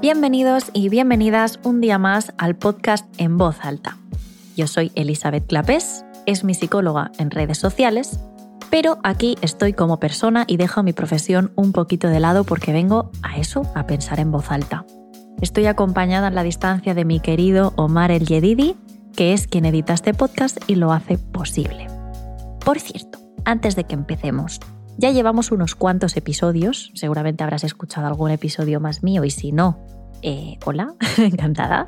Bienvenidos 0.00 0.70
y 0.72 0.88
bienvenidas 0.88 1.60
un 1.62 1.82
día 1.82 1.98
más 1.98 2.32
al 2.38 2.56
podcast 2.56 3.04
En 3.18 3.36
Voz 3.36 3.58
Alta. 3.60 3.98
Yo 4.56 4.66
soy 4.66 4.92
Elizabeth 4.94 5.46
Clapés, 5.46 6.06
es 6.24 6.42
mi 6.42 6.54
psicóloga 6.54 7.12
en 7.18 7.30
redes 7.30 7.58
sociales, 7.58 8.18
pero 8.70 8.98
aquí 9.04 9.36
estoy 9.42 9.74
como 9.74 10.00
persona 10.00 10.44
y 10.46 10.56
dejo 10.56 10.82
mi 10.82 10.94
profesión 10.94 11.52
un 11.54 11.72
poquito 11.72 12.08
de 12.08 12.18
lado 12.18 12.44
porque 12.44 12.72
vengo 12.72 13.10
a 13.22 13.36
eso, 13.36 13.70
a 13.74 13.86
pensar 13.86 14.20
en 14.20 14.32
voz 14.32 14.50
alta. 14.50 14.86
Estoy 15.42 15.66
acompañada 15.66 16.28
en 16.28 16.34
la 16.34 16.44
distancia 16.44 16.94
de 16.94 17.04
mi 17.04 17.20
querido 17.20 17.74
Omar 17.76 18.10
El 18.10 18.24
Yedidi, 18.24 18.76
que 19.14 19.34
es 19.34 19.48
quien 19.48 19.66
edita 19.66 19.92
este 19.92 20.14
podcast 20.14 20.56
y 20.66 20.76
lo 20.76 20.92
hace 20.92 21.18
posible. 21.18 21.88
Por 22.64 22.80
cierto, 22.80 23.18
antes 23.44 23.76
de 23.76 23.84
que 23.84 23.96
empecemos, 23.96 24.60
ya 25.00 25.10
llevamos 25.10 25.50
unos 25.50 25.74
cuantos 25.74 26.16
episodios, 26.18 26.92
seguramente 26.94 27.42
habrás 27.42 27.64
escuchado 27.64 28.06
algún 28.06 28.30
episodio 28.30 28.80
más 28.80 29.02
mío 29.02 29.24
y 29.24 29.30
si 29.30 29.50
no, 29.50 29.78
eh, 30.20 30.58
hola, 30.66 30.94
encantada. 31.16 31.86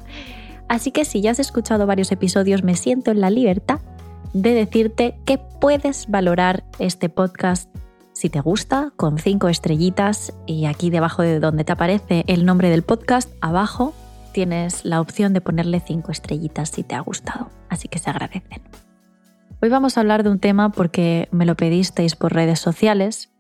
Así 0.67 0.93
que 0.93 1.05
si 1.05 1.21
ya 1.21 1.33
has 1.33 1.39
escuchado 1.39 1.87
varios 1.87 2.11
episodios, 2.11 2.65
me 2.65 2.75
siento 2.75 3.11
en 3.11 3.21
la 3.21 3.29
libertad 3.29 3.81
de 4.33 4.55
decirte 4.55 5.15
que 5.27 5.39
puedes 5.61 6.07
valorar 6.09 6.65
este 6.79 7.11
podcast 7.11 7.69
si 8.15 8.31
te 8.31 8.41
gusta 8.41 8.93
con 8.97 9.19
cinco 9.19 9.51
estrellitas 9.51 10.33
y 10.47 10.65
aquí 10.65 10.89
debajo 10.89 11.21
de 11.21 11.39
donde 11.39 11.65
te 11.65 11.73
aparece 11.73 12.25
el 12.29 12.47
nombre 12.47 12.71
del 12.71 12.83
podcast, 12.83 13.31
abajo 13.43 13.93
tienes 14.33 14.87
la 14.87 15.03
opción 15.03 15.35
de 15.35 15.43
ponerle 15.43 15.81
cinco 15.81 16.13
estrellitas 16.13 16.71
si 16.71 16.83
te 16.83 16.95
ha 16.95 17.01
gustado. 17.01 17.51
Así 17.69 17.89
que 17.89 17.99
se 17.99 18.09
agradecen. 18.09 18.63
Hoy 19.65 19.69
vamos 19.69 19.97
a 19.97 20.01
hablar 20.01 20.25
de 20.25 20.31
un 20.31 20.41
tema 20.41 20.71
porque 20.73 21.29
me 21.31 21.47
lo 21.47 21.55
pedisteis 21.55 22.17
por 22.17 22.35
redes 22.35 22.59
sociales 22.59 23.31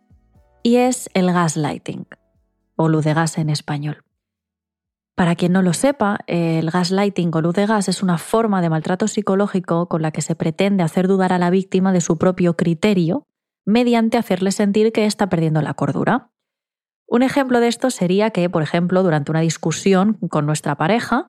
y 0.62 0.76
es 0.76 1.10
el 1.14 1.32
gaslighting 1.32 2.06
o 2.76 2.88
luz 2.88 3.04
de 3.04 3.12
gas 3.12 3.38
en 3.38 3.50
español. 3.50 4.04
Para 5.16 5.34
quien 5.34 5.50
no 5.50 5.62
lo 5.62 5.72
sepa, 5.72 6.20
el 6.28 6.70
gaslighting 6.70 7.32
o 7.34 7.40
luz 7.40 7.56
de 7.56 7.66
gas 7.66 7.88
es 7.88 8.04
una 8.04 8.18
forma 8.18 8.62
de 8.62 8.70
maltrato 8.70 9.08
psicológico 9.08 9.88
con 9.88 10.00
la 10.00 10.12
que 10.12 10.22
se 10.22 10.36
pretende 10.36 10.84
hacer 10.84 11.08
dudar 11.08 11.32
a 11.32 11.38
la 11.38 11.50
víctima 11.50 11.92
de 11.92 12.00
su 12.00 12.18
propio 12.18 12.56
criterio 12.56 13.26
mediante 13.64 14.16
hacerle 14.16 14.52
sentir 14.52 14.92
que 14.92 15.06
está 15.06 15.28
perdiendo 15.28 15.60
la 15.60 15.74
cordura. 15.74 16.30
Un 17.08 17.24
ejemplo 17.24 17.58
de 17.58 17.66
esto 17.66 17.90
sería 17.90 18.30
que, 18.30 18.48
por 18.48 18.62
ejemplo, 18.62 19.02
durante 19.02 19.32
una 19.32 19.40
discusión 19.40 20.18
con 20.30 20.46
nuestra 20.46 20.76
pareja, 20.76 21.26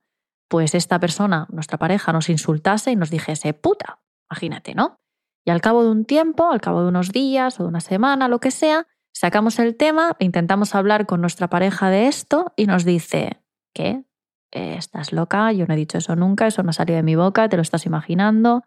pues 0.50 0.76
esta 0.76 1.00
persona, 1.00 1.48
nuestra 1.50 1.80
pareja, 1.80 2.14
nos 2.14 2.30
insultase 2.30 2.92
y 2.92 2.96
nos 2.96 3.10
dijese 3.10 3.56
puta 3.56 4.03
Imagínate, 4.34 4.74
¿no? 4.74 5.00
Y 5.46 5.52
al 5.52 5.62
cabo 5.62 5.84
de 5.84 5.92
un 5.92 6.06
tiempo, 6.06 6.50
al 6.50 6.60
cabo 6.60 6.82
de 6.82 6.88
unos 6.88 7.12
días 7.12 7.60
o 7.60 7.64
de 7.64 7.70
una 7.70 7.82
semana, 7.82 8.28
lo 8.28 8.40
que 8.40 8.50
sea, 8.50 8.88
sacamos 9.14 9.60
el 9.60 9.76
tema, 9.78 10.16
intentamos 10.18 10.74
hablar 10.74 11.06
con 11.06 11.22
nuestra 11.22 11.50
pareja 11.50 11.92
de 11.92 12.08
esto 12.08 12.52
y 12.56 12.66
nos 12.66 12.84
dice, 12.84 13.44
¿qué? 13.76 14.06
Eh, 14.52 14.76
estás 14.76 15.14
loca, 15.14 15.52
yo 15.52 15.68
no 15.68 15.76
he 15.76 15.78
dicho 15.78 16.00
eso 16.00 16.16
nunca, 16.16 16.48
eso 16.48 16.64
no 16.64 16.72
ha 16.72 16.74
salido 16.74 16.96
de 16.98 17.04
mi 17.04 17.16
boca, 17.16 17.48
te 17.48 17.58
lo 17.58 17.62
estás 17.62 17.86
imaginando, 17.86 18.64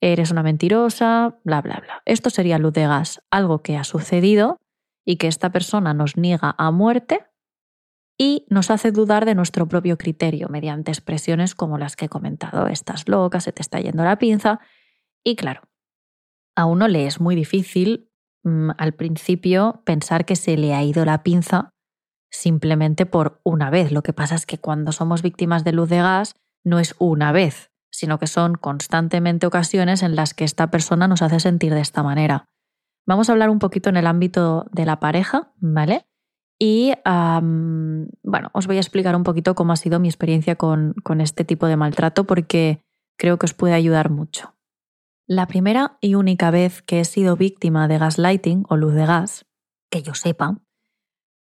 eres 0.00 0.30
una 0.30 0.44
mentirosa, 0.44 1.40
bla, 1.42 1.62
bla, 1.62 1.80
bla. 1.82 2.02
Esto 2.04 2.30
sería 2.30 2.58
luz 2.58 2.74
de 2.74 2.86
gas, 2.86 3.22
algo 3.30 3.62
que 3.62 3.76
ha 3.76 3.82
sucedido 3.82 4.58
y 5.04 5.16
que 5.16 5.26
esta 5.26 5.50
persona 5.50 5.94
nos 5.94 6.16
niega 6.16 6.54
a 6.58 6.70
muerte 6.70 7.26
y 8.16 8.46
nos 8.48 8.70
hace 8.70 8.92
dudar 8.92 9.24
de 9.24 9.34
nuestro 9.34 9.66
propio 9.66 9.98
criterio 9.98 10.48
mediante 10.48 10.92
expresiones 10.92 11.56
como 11.56 11.76
las 11.76 11.96
que 11.96 12.06
he 12.06 12.08
comentado, 12.08 12.68
estás 12.68 13.08
loca, 13.08 13.40
se 13.40 13.52
te 13.52 13.62
está 13.62 13.80
yendo 13.80 14.04
la 14.04 14.18
pinza. 14.18 14.60
Y 15.26 15.34
claro, 15.34 15.62
a 16.54 16.66
uno 16.66 16.86
le 16.86 17.06
es 17.06 17.20
muy 17.20 17.34
difícil 17.34 18.12
mm, 18.44 18.70
al 18.78 18.92
principio 18.92 19.82
pensar 19.84 20.24
que 20.24 20.36
se 20.36 20.56
le 20.56 20.72
ha 20.72 20.84
ido 20.84 21.04
la 21.04 21.24
pinza 21.24 21.70
simplemente 22.30 23.06
por 23.06 23.40
una 23.42 23.68
vez. 23.68 23.90
Lo 23.90 24.04
que 24.04 24.12
pasa 24.12 24.36
es 24.36 24.46
que 24.46 24.58
cuando 24.58 24.92
somos 24.92 25.22
víctimas 25.22 25.64
de 25.64 25.72
luz 25.72 25.88
de 25.88 25.96
gas 25.96 26.36
no 26.64 26.78
es 26.78 26.94
una 27.00 27.32
vez, 27.32 27.72
sino 27.90 28.20
que 28.20 28.28
son 28.28 28.54
constantemente 28.54 29.48
ocasiones 29.48 30.04
en 30.04 30.14
las 30.14 30.32
que 30.32 30.44
esta 30.44 30.70
persona 30.70 31.08
nos 31.08 31.22
hace 31.22 31.40
sentir 31.40 31.74
de 31.74 31.80
esta 31.80 32.04
manera. 32.04 32.44
Vamos 33.04 33.28
a 33.28 33.32
hablar 33.32 33.50
un 33.50 33.58
poquito 33.58 33.88
en 33.88 33.96
el 33.96 34.06
ámbito 34.06 34.66
de 34.70 34.86
la 34.86 35.00
pareja, 35.00 35.52
¿vale? 35.56 36.06
Y 36.56 36.92
bueno, 37.04 38.50
os 38.52 38.66
voy 38.68 38.76
a 38.76 38.80
explicar 38.80 39.16
un 39.16 39.24
poquito 39.24 39.56
cómo 39.56 39.72
ha 39.72 39.76
sido 39.76 39.98
mi 39.98 40.06
experiencia 40.06 40.54
con, 40.54 40.94
con 41.02 41.20
este 41.20 41.44
tipo 41.44 41.66
de 41.66 41.76
maltrato 41.76 42.24
porque 42.24 42.80
creo 43.18 43.38
que 43.38 43.46
os 43.46 43.54
puede 43.54 43.74
ayudar 43.74 44.10
mucho. 44.10 44.55
La 45.26 45.46
primera 45.46 45.98
y 46.00 46.14
única 46.14 46.50
vez 46.50 46.82
que 46.82 47.00
he 47.00 47.04
sido 47.04 47.36
víctima 47.36 47.88
de 47.88 47.98
gaslighting 47.98 48.64
o 48.68 48.76
luz 48.76 48.94
de 48.94 49.06
gas, 49.06 49.46
que 49.90 50.02
yo 50.02 50.14
sepa, 50.14 50.58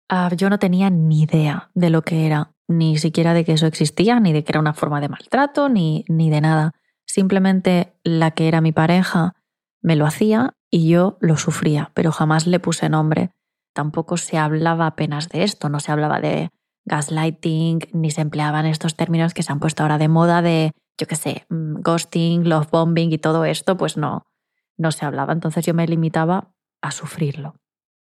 ah, 0.08 0.30
yo 0.36 0.50
no 0.50 0.58
tenía 0.58 0.90
ni 0.90 1.22
idea 1.22 1.70
de 1.74 1.90
lo 1.90 2.02
que 2.02 2.26
era, 2.26 2.52
ni 2.66 2.98
siquiera 2.98 3.34
de 3.34 3.44
que 3.44 3.52
eso 3.52 3.66
existía, 3.66 4.18
ni 4.20 4.32
de 4.32 4.44
que 4.44 4.52
era 4.52 4.60
una 4.60 4.74
forma 4.74 5.00
de 5.00 5.08
maltrato, 5.08 5.68
ni, 5.68 6.04
ni 6.08 6.28
de 6.28 6.40
nada. 6.40 6.72
Simplemente 7.06 7.94
la 8.02 8.32
que 8.32 8.48
era 8.48 8.60
mi 8.60 8.72
pareja 8.72 9.34
me 9.80 9.96
lo 9.96 10.06
hacía 10.06 10.54
y 10.70 10.88
yo 10.88 11.16
lo 11.20 11.36
sufría, 11.36 11.92
pero 11.94 12.10
jamás 12.10 12.46
le 12.46 12.60
puse 12.60 12.88
nombre 12.88 13.32
tampoco 13.78 14.16
se 14.16 14.38
hablaba 14.38 14.88
apenas 14.88 15.28
de 15.28 15.44
esto, 15.44 15.68
no 15.68 15.78
se 15.78 15.92
hablaba 15.92 16.20
de 16.20 16.50
gaslighting, 16.84 17.78
ni 17.92 18.10
se 18.10 18.22
empleaban 18.22 18.66
estos 18.66 18.96
términos 18.96 19.34
que 19.34 19.44
se 19.44 19.52
han 19.52 19.60
puesto 19.60 19.84
ahora 19.84 19.98
de 19.98 20.08
moda 20.08 20.42
de, 20.42 20.72
yo 20.98 21.06
qué 21.06 21.16
sé, 21.16 21.46
mm, 21.48 21.80
ghosting, 21.80 22.48
love 22.48 22.70
bombing 22.70 23.12
y 23.12 23.18
todo 23.18 23.44
esto, 23.44 23.76
pues 23.76 23.96
no, 23.96 24.26
no 24.76 24.92
se 24.92 25.06
hablaba. 25.06 25.32
Entonces 25.32 25.64
yo 25.64 25.74
me 25.74 25.86
limitaba 25.86 26.52
a 26.82 26.90
sufrirlo. 26.90 27.54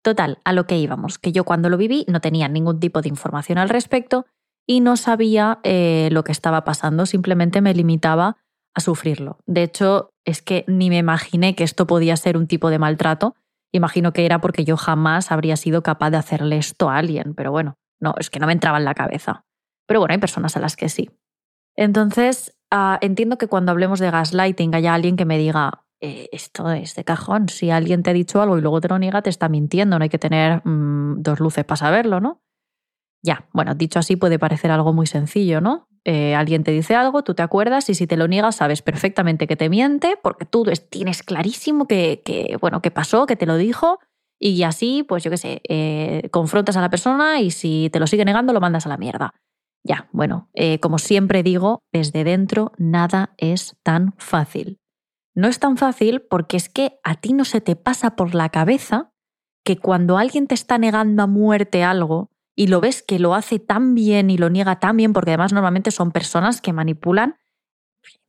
Total, 0.02 0.38
a 0.44 0.52
lo 0.52 0.66
que 0.66 0.78
íbamos, 0.78 1.18
que 1.18 1.32
yo 1.32 1.44
cuando 1.44 1.68
lo 1.68 1.76
viví 1.76 2.04
no 2.08 2.20
tenía 2.20 2.48
ningún 2.48 2.80
tipo 2.80 3.00
de 3.02 3.08
información 3.08 3.58
al 3.58 3.68
respecto 3.68 4.26
y 4.66 4.80
no 4.80 4.96
sabía 4.96 5.60
eh, 5.62 6.08
lo 6.12 6.24
que 6.24 6.32
estaba 6.32 6.64
pasando, 6.64 7.06
simplemente 7.06 7.60
me 7.60 7.74
limitaba 7.74 8.36
a 8.74 8.80
sufrirlo. 8.80 9.38
De 9.46 9.62
hecho, 9.62 10.10
es 10.24 10.42
que 10.42 10.64
ni 10.66 10.90
me 10.90 10.98
imaginé 10.98 11.54
que 11.54 11.64
esto 11.64 11.86
podía 11.86 12.16
ser 12.16 12.36
un 12.36 12.46
tipo 12.46 12.70
de 12.70 12.78
maltrato 12.78 13.36
Imagino 13.72 14.12
que 14.12 14.26
era 14.26 14.40
porque 14.40 14.64
yo 14.64 14.76
jamás 14.76 15.32
habría 15.32 15.56
sido 15.56 15.82
capaz 15.82 16.10
de 16.10 16.18
hacerle 16.18 16.58
esto 16.58 16.90
a 16.90 16.98
alguien, 16.98 17.34
pero 17.34 17.50
bueno, 17.50 17.78
no, 18.00 18.14
es 18.18 18.28
que 18.28 18.38
no 18.38 18.46
me 18.46 18.52
entraba 18.52 18.76
en 18.76 18.84
la 18.84 18.94
cabeza. 18.94 19.46
Pero 19.86 20.00
bueno, 20.00 20.12
hay 20.12 20.20
personas 20.20 20.56
a 20.56 20.60
las 20.60 20.76
que 20.76 20.90
sí. 20.90 21.10
Entonces, 21.74 22.54
ah, 22.72 22.98
entiendo 23.00 23.38
que 23.38 23.46
cuando 23.46 23.70
hablemos 23.70 24.00
de 24.00 24.10
gaslighting 24.10 24.74
haya 24.74 24.94
alguien 24.94 25.16
que 25.16 25.24
me 25.24 25.38
diga, 25.38 25.84
eh, 26.00 26.28
esto 26.32 26.68
es 26.72 26.96
de 26.96 27.04
cajón, 27.04 27.48
si 27.48 27.70
alguien 27.70 28.02
te 28.02 28.10
ha 28.10 28.12
dicho 28.12 28.42
algo 28.42 28.58
y 28.58 28.60
luego 28.60 28.80
te 28.80 28.88
lo 28.88 28.98
niega, 28.98 29.22
te 29.22 29.30
está 29.30 29.48
mintiendo, 29.48 29.98
no 29.98 30.02
hay 30.02 30.08
que 30.08 30.18
tener 30.18 30.66
mm, 30.66 31.22
dos 31.22 31.38
luces 31.38 31.64
para 31.64 31.76
saberlo, 31.76 32.18
¿no? 32.18 32.42
Ya, 33.22 33.48
bueno, 33.52 33.76
dicho 33.76 34.00
así 34.00 34.16
puede 34.16 34.40
parecer 34.40 34.72
algo 34.72 34.92
muy 34.92 35.06
sencillo, 35.06 35.60
¿no? 35.60 35.86
Eh, 36.04 36.34
alguien 36.34 36.64
te 36.64 36.72
dice 36.72 36.96
algo, 36.96 37.22
tú 37.22 37.34
te 37.34 37.42
acuerdas 37.42 37.88
y 37.88 37.94
si 37.94 38.08
te 38.08 38.16
lo 38.16 38.26
niegas 38.26 38.56
sabes 38.56 38.82
perfectamente 38.82 39.46
que 39.46 39.54
te 39.54 39.68
miente 39.68 40.18
porque 40.20 40.44
tú 40.44 40.64
tienes 40.90 41.22
clarísimo 41.22 41.86
que, 41.86 42.56
bueno, 42.60 42.82
que 42.82 42.90
pasó, 42.90 43.26
que 43.26 43.36
te 43.36 43.46
lo 43.46 43.56
dijo 43.56 44.00
y 44.40 44.64
así, 44.64 45.04
pues 45.04 45.22
yo 45.22 45.30
qué 45.30 45.36
sé, 45.36 45.60
eh, 45.68 46.28
confrontas 46.32 46.76
a 46.76 46.80
la 46.80 46.90
persona 46.90 47.40
y 47.40 47.52
si 47.52 47.90
te 47.92 48.00
lo 48.00 48.08
sigue 48.08 48.24
negando 48.24 48.52
lo 48.52 48.60
mandas 48.60 48.86
a 48.86 48.88
la 48.88 48.96
mierda. 48.96 49.34
Ya, 49.84 50.08
bueno, 50.12 50.48
eh, 50.54 50.78
como 50.80 50.98
siempre 50.98 51.42
digo, 51.42 51.82
desde 51.92 52.24
dentro 52.24 52.72
nada 52.78 53.34
es 53.36 53.76
tan 53.82 54.14
fácil. 54.18 54.78
No 55.34 55.48
es 55.48 55.58
tan 55.58 55.76
fácil 55.76 56.22
porque 56.28 56.56
es 56.56 56.68
que 56.68 56.98
a 57.02 57.16
ti 57.20 57.32
no 57.32 57.44
se 57.44 57.60
te 57.60 57.74
pasa 57.74 58.14
por 58.16 58.34
la 58.34 58.50
cabeza 58.50 59.12
que 59.64 59.78
cuando 59.78 60.18
alguien 60.18 60.46
te 60.46 60.54
está 60.54 60.78
negando 60.78 61.22
a 61.22 61.26
muerte 61.26 61.84
algo, 61.84 62.32
y 62.54 62.66
lo 62.66 62.80
ves 62.80 63.02
que 63.02 63.18
lo 63.18 63.34
hace 63.34 63.58
tan 63.58 63.94
bien 63.94 64.30
y 64.30 64.36
lo 64.36 64.50
niega 64.50 64.78
tan 64.78 64.96
bien, 64.96 65.12
porque 65.12 65.30
además 65.30 65.52
normalmente 65.52 65.90
son 65.90 66.12
personas 66.12 66.60
que 66.60 66.72
manipulan 66.72 67.36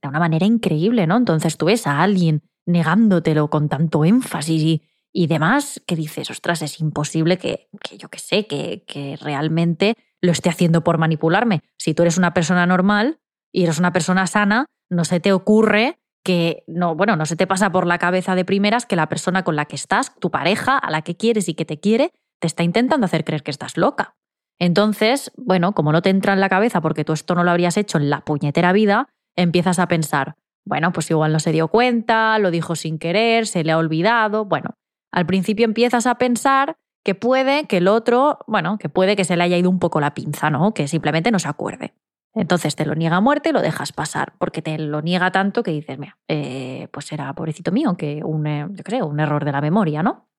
de 0.01 0.07
una 0.07 0.19
manera 0.19 0.45
increíble, 0.45 1.07
¿no? 1.07 1.17
Entonces 1.17 1.57
tú 1.57 1.65
ves 1.65 1.87
a 1.87 2.01
alguien 2.01 2.43
negándotelo 2.65 3.49
con 3.49 3.69
tanto 3.69 4.05
énfasis 4.05 4.81
y, 5.11 5.27
demás, 5.27 5.81
que 5.85 5.95
dices, 5.95 6.29
ostras, 6.31 6.61
es 6.61 6.79
imposible 6.79 7.37
que, 7.37 7.69
que 7.81 7.97
yo 7.97 8.09
qué 8.09 8.19
sé, 8.19 8.47
que, 8.47 8.83
que 8.87 9.17
realmente 9.17 9.95
lo 10.23 10.31
esté 10.31 10.49
haciendo 10.49 10.83
por 10.83 10.97
manipularme. 10.97 11.61
Si 11.77 11.93
tú 11.93 12.01
eres 12.01 12.17
una 12.17 12.33
persona 12.33 12.65
normal 12.65 13.19
y 13.51 13.63
eres 13.63 13.77
una 13.77 13.91
persona 13.91 14.25
sana, 14.25 14.65
no 14.89 15.03
se 15.03 15.19
te 15.19 15.33
ocurre 15.33 15.99
que 16.23 16.63
no, 16.65 16.95
bueno, 16.95 17.17
no 17.17 17.25
se 17.25 17.35
te 17.35 17.45
pasa 17.45 17.71
por 17.71 17.85
la 17.85 17.97
cabeza 17.97 18.33
de 18.33 18.45
primeras 18.45 18.85
que 18.85 18.95
la 18.95 19.09
persona 19.09 19.43
con 19.43 19.57
la 19.57 19.65
que 19.65 19.75
estás, 19.75 20.17
tu 20.19 20.31
pareja, 20.31 20.77
a 20.77 20.89
la 20.91 21.01
que 21.01 21.17
quieres 21.17 21.49
y 21.49 21.53
que 21.55 21.65
te 21.65 21.81
quiere, 21.81 22.11
te 22.39 22.47
está 22.47 22.63
intentando 22.63 23.05
hacer 23.05 23.25
creer 23.25 23.43
que 23.43 23.51
estás 23.51 23.75
loca. 23.75 24.15
Entonces, 24.59 25.33
bueno, 25.35 25.73
como 25.73 25.91
no 25.91 26.01
te 26.01 26.09
entra 26.09 26.31
en 26.31 26.39
la 26.39 26.47
cabeza 26.47 26.79
porque 26.79 27.03
tú 27.03 27.11
esto 27.11 27.35
no 27.35 27.43
lo 27.43 27.51
habrías 27.51 27.75
hecho 27.75 27.97
en 27.97 28.09
la 28.09 28.21
puñetera 28.21 28.71
vida, 28.71 29.09
empiezas 29.35 29.77
a 29.77 29.89
pensar, 29.89 30.35
bueno, 30.65 30.93
pues 30.93 31.11
igual 31.11 31.33
no 31.33 31.39
se 31.39 31.51
dio 31.51 31.67
cuenta, 31.67 32.39
lo 32.39 32.49
dijo 32.49 32.77
sin 32.77 32.97
querer, 32.97 33.45
se 33.45 33.65
le 33.65 33.73
ha 33.73 33.77
olvidado. 33.77 34.45
Bueno, 34.45 34.69
al 35.11 35.25
principio 35.25 35.65
empiezas 35.65 36.07
a 36.07 36.15
pensar 36.15 36.77
que 37.03 37.15
puede 37.15 37.65
que 37.67 37.77
el 37.77 37.87
otro, 37.87 38.39
bueno, 38.47 38.77
que 38.77 38.89
puede 38.89 39.15
que 39.15 39.25
se 39.25 39.35
le 39.35 39.43
haya 39.43 39.57
ido 39.57 39.69
un 39.69 39.79
poco 39.79 39.99
la 39.99 40.13
pinza, 40.13 40.49
¿no? 40.49 40.73
Que 40.73 40.87
simplemente 40.87 41.31
no 41.31 41.39
se 41.39 41.49
acuerde. 41.49 41.93
Entonces 42.33 42.75
te 42.75 42.85
lo 42.85 42.95
niega 42.95 43.17
a 43.17 43.21
muerte 43.21 43.49
y 43.49 43.51
lo 43.51 43.61
dejas 43.61 43.91
pasar, 43.91 44.33
porque 44.39 44.61
te 44.61 44.77
lo 44.79 45.01
niega 45.01 45.31
tanto 45.31 45.61
que 45.61 45.71
dices, 45.71 45.99
mira, 45.99 46.17
eh, 46.27 46.87
pues 46.91 47.11
era 47.11 47.31
pobrecito 47.33 47.71
mío, 47.71 47.95
que 47.95 48.23
un, 48.23 48.47
eh, 48.47 48.67
yo 48.71 48.83
sé, 48.87 49.03
un 49.03 49.19
error 49.19 49.45
de 49.45 49.51
la 49.51 49.61
memoria, 49.61 50.01
¿no? 50.01 50.29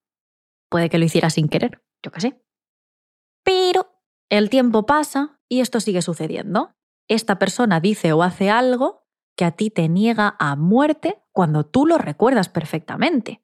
Puede 0.69 0.91
que 0.91 0.99
lo 0.99 1.05
hiciera 1.05 1.31
sin 1.31 1.49
querer 1.49 1.85
yo 2.05 2.13
qué 2.13 2.21
sé. 2.21 2.41
Pero 3.43 4.01
el 4.29 4.51
tiempo 4.51 4.87
pasa 4.87 5.41
y 5.49 5.61
esto 5.61 5.81
sigue 5.81 6.03
sucediendo. 6.03 6.77
Esta 7.09 7.39
persona 7.39 7.81
dice 7.81 8.13
o 8.13 8.23
hace 8.23 8.51
algo 8.51 9.07
que 9.37 9.45
a 9.45 9.53
ti 9.53 9.71
te 9.71 9.89
niega 9.89 10.37
a 10.39 10.55
muerte 10.55 11.23
cuando 11.33 11.67
tú 11.67 11.87
lo 11.87 11.99
recuerdas 11.99 12.49
perfectamente. 12.49 13.43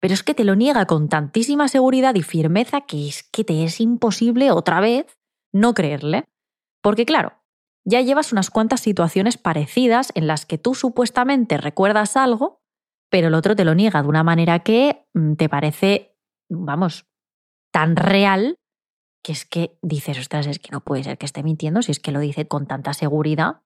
Pero 0.00 0.14
es 0.14 0.22
que 0.22 0.34
te 0.34 0.44
lo 0.44 0.56
niega 0.56 0.86
con 0.86 1.08
tantísima 1.08 1.68
seguridad 1.68 2.14
y 2.14 2.22
firmeza 2.22 2.82
que 2.82 3.08
es 3.08 3.22
que 3.22 3.44
te 3.44 3.64
es 3.64 3.80
imposible 3.80 4.50
otra 4.50 4.80
vez 4.80 5.18
no 5.52 5.74
creerle. 5.74 6.24
Porque 6.82 7.04
claro, 7.04 7.34
ya 7.84 8.00
llevas 8.00 8.32
unas 8.32 8.50
cuantas 8.50 8.80
situaciones 8.80 9.36
parecidas 9.36 10.12
en 10.14 10.26
las 10.26 10.46
que 10.46 10.58
tú 10.58 10.74
supuestamente 10.74 11.58
recuerdas 11.58 12.16
algo, 12.16 12.62
pero 13.10 13.28
el 13.28 13.34
otro 13.34 13.56
te 13.56 13.64
lo 13.64 13.74
niega 13.74 14.02
de 14.02 14.08
una 14.08 14.22
manera 14.22 14.60
que 14.60 15.06
mm, 15.14 15.34
te 15.34 15.48
parece, 15.48 16.16
vamos, 16.48 17.06
tan 17.72 17.96
real 17.96 18.56
que 19.22 19.32
es 19.32 19.44
que 19.44 19.78
dices, 19.82 20.18
ostras, 20.18 20.46
es 20.46 20.58
que 20.58 20.70
no 20.72 20.80
puede 20.80 21.04
ser 21.04 21.18
que 21.18 21.26
esté 21.26 21.42
mintiendo 21.42 21.82
si 21.82 21.92
es 21.92 22.00
que 22.00 22.12
lo 22.12 22.20
dice 22.20 22.48
con 22.48 22.66
tanta 22.66 22.94
seguridad. 22.94 23.62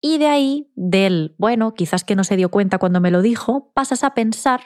Y 0.00 0.18
de 0.18 0.28
ahí, 0.28 0.72
del, 0.76 1.34
bueno, 1.38 1.74
quizás 1.74 2.04
que 2.04 2.16
no 2.16 2.24
se 2.24 2.36
dio 2.36 2.50
cuenta 2.50 2.78
cuando 2.78 3.00
me 3.00 3.10
lo 3.10 3.20
dijo, 3.20 3.72
pasas 3.74 4.04
a 4.04 4.14
pensar, 4.14 4.60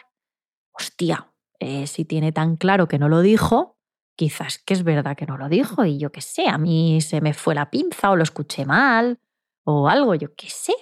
hostia, 0.72 1.32
eh, 1.58 1.86
si 1.86 2.04
tiene 2.04 2.32
tan 2.32 2.56
claro 2.56 2.88
que 2.88 2.98
no 2.98 3.08
lo 3.08 3.20
dijo, 3.20 3.78
quizás 4.16 4.58
que 4.58 4.74
es 4.74 4.84
verdad 4.84 5.16
que 5.16 5.26
no 5.26 5.36
lo 5.36 5.48
dijo 5.48 5.84
y 5.84 5.98
yo 5.98 6.12
qué 6.12 6.20
sé, 6.20 6.48
a 6.48 6.58
mí 6.58 7.00
se 7.00 7.20
me 7.20 7.34
fue 7.34 7.54
la 7.54 7.70
pinza 7.70 8.10
o 8.10 8.16
lo 8.16 8.22
escuché 8.22 8.64
mal 8.64 9.20
o 9.64 9.88
algo, 9.88 10.14
yo 10.14 10.34
qué 10.34 10.48
sé. 10.48 10.74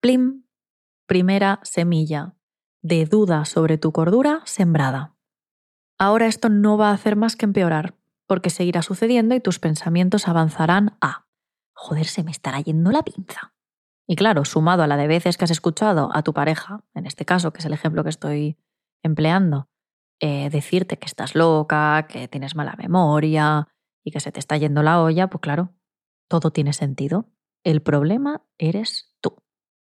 Plim, 0.00 0.44
primera 1.06 1.60
semilla 1.62 2.36
de 2.82 3.06
duda 3.06 3.44
sobre 3.44 3.78
tu 3.78 3.92
cordura 3.92 4.42
sembrada. 4.44 5.16
Ahora 5.98 6.26
esto 6.26 6.48
no 6.48 6.78
va 6.78 6.90
a 6.90 6.94
hacer 6.94 7.16
más 7.16 7.34
que 7.34 7.46
empeorar, 7.46 7.96
porque 8.26 8.50
seguirá 8.50 8.82
sucediendo 8.82 9.34
y 9.34 9.40
tus 9.40 9.58
pensamientos 9.58 10.28
avanzarán 10.28 10.96
a, 11.00 11.26
joder, 11.72 12.06
se 12.06 12.22
me 12.22 12.30
estará 12.30 12.60
yendo 12.60 12.92
la 12.92 13.02
pinza. 13.02 13.54
Y 14.06 14.16
claro, 14.16 14.44
sumado 14.44 14.82
a 14.82 14.86
la 14.86 14.96
de 14.96 15.08
veces 15.08 15.36
que 15.36 15.44
has 15.44 15.50
escuchado 15.50 16.10
a 16.14 16.22
tu 16.22 16.32
pareja, 16.32 16.84
en 16.94 17.06
este 17.06 17.24
caso, 17.24 17.52
que 17.52 17.58
es 17.58 17.64
el 17.64 17.72
ejemplo 17.72 18.04
que 18.04 18.10
estoy 18.10 18.56
empleando, 19.02 19.68
eh, 20.20 20.50
decirte 20.50 20.98
que 20.98 21.06
estás 21.06 21.34
loca, 21.34 22.06
que 22.08 22.28
tienes 22.28 22.54
mala 22.54 22.74
memoria 22.76 23.68
y 24.04 24.10
que 24.10 24.20
se 24.20 24.32
te 24.32 24.40
está 24.40 24.56
yendo 24.56 24.82
la 24.82 25.02
olla, 25.02 25.28
pues 25.28 25.40
claro, 25.40 25.74
todo 26.28 26.50
tiene 26.50 26.72
sentido. 26.72 27.30
El 27.64 27.82
problema 27.82 28.42
eres 28.58 29.14
tú. 29.20 29.36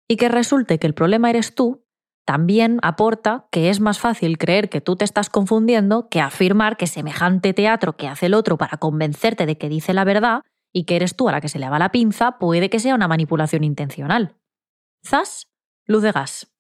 Y 0.08 0.18
que 0.18 0.30
resulte 0.30 0.80
que 0.80 0.88
el 0.88 0.94
problema 0.94 1.30
eres 1.30 1.56
tú 1.56 1.86
también 2.26 2.80
aporta 2.84 3.48
que 3.52 3.70
es 3.70 3.80
más 3.80 4.00
fácil 4.00 4.38
creer 4.38 4.70
que 4.70 4.82
tú 4.82 4.96
te 4.96 5.06
estás 5.06 5.30
confundiendo 5.30 6.08
que 6.10 6.22
afirmar 6.22 6.78
que 6.78 6.88
semejante 6.88 7.54
teatro 7.54 7.98
que 7.98 8.08
hace 8.08 8.28
el 8.28 8.36
otro 8.36 8.58
para 8.58 8.78
convencerte 8.78 9.46
de 9.46 9.58
que 9.58 9.70
dice 9.70 9.94
la 9.94 10.04
verdad 10.04 10.44
y 10.72 10.86
que 10.86 10.96
eres 10.96 11.16
tú 11.16 11.28
a 11.28 11.32
la 11.32 11.42
que 11.42 11.50
se 11.50 11.60
le 11.60 11.70
va 11.70 11.80
la 11.80 11.92
pinza 11.92 12.38
puede 12.38 12.70
que 12.70 12.80
sea 12.80 12.96
una 12.96 13.08
manipulación 13.08 13.64
intencional. 13.64 14.38
Zas, 15.06 15.52
luz 15.86 16.04
de 16.04 16.12
gas. 16.12 16.54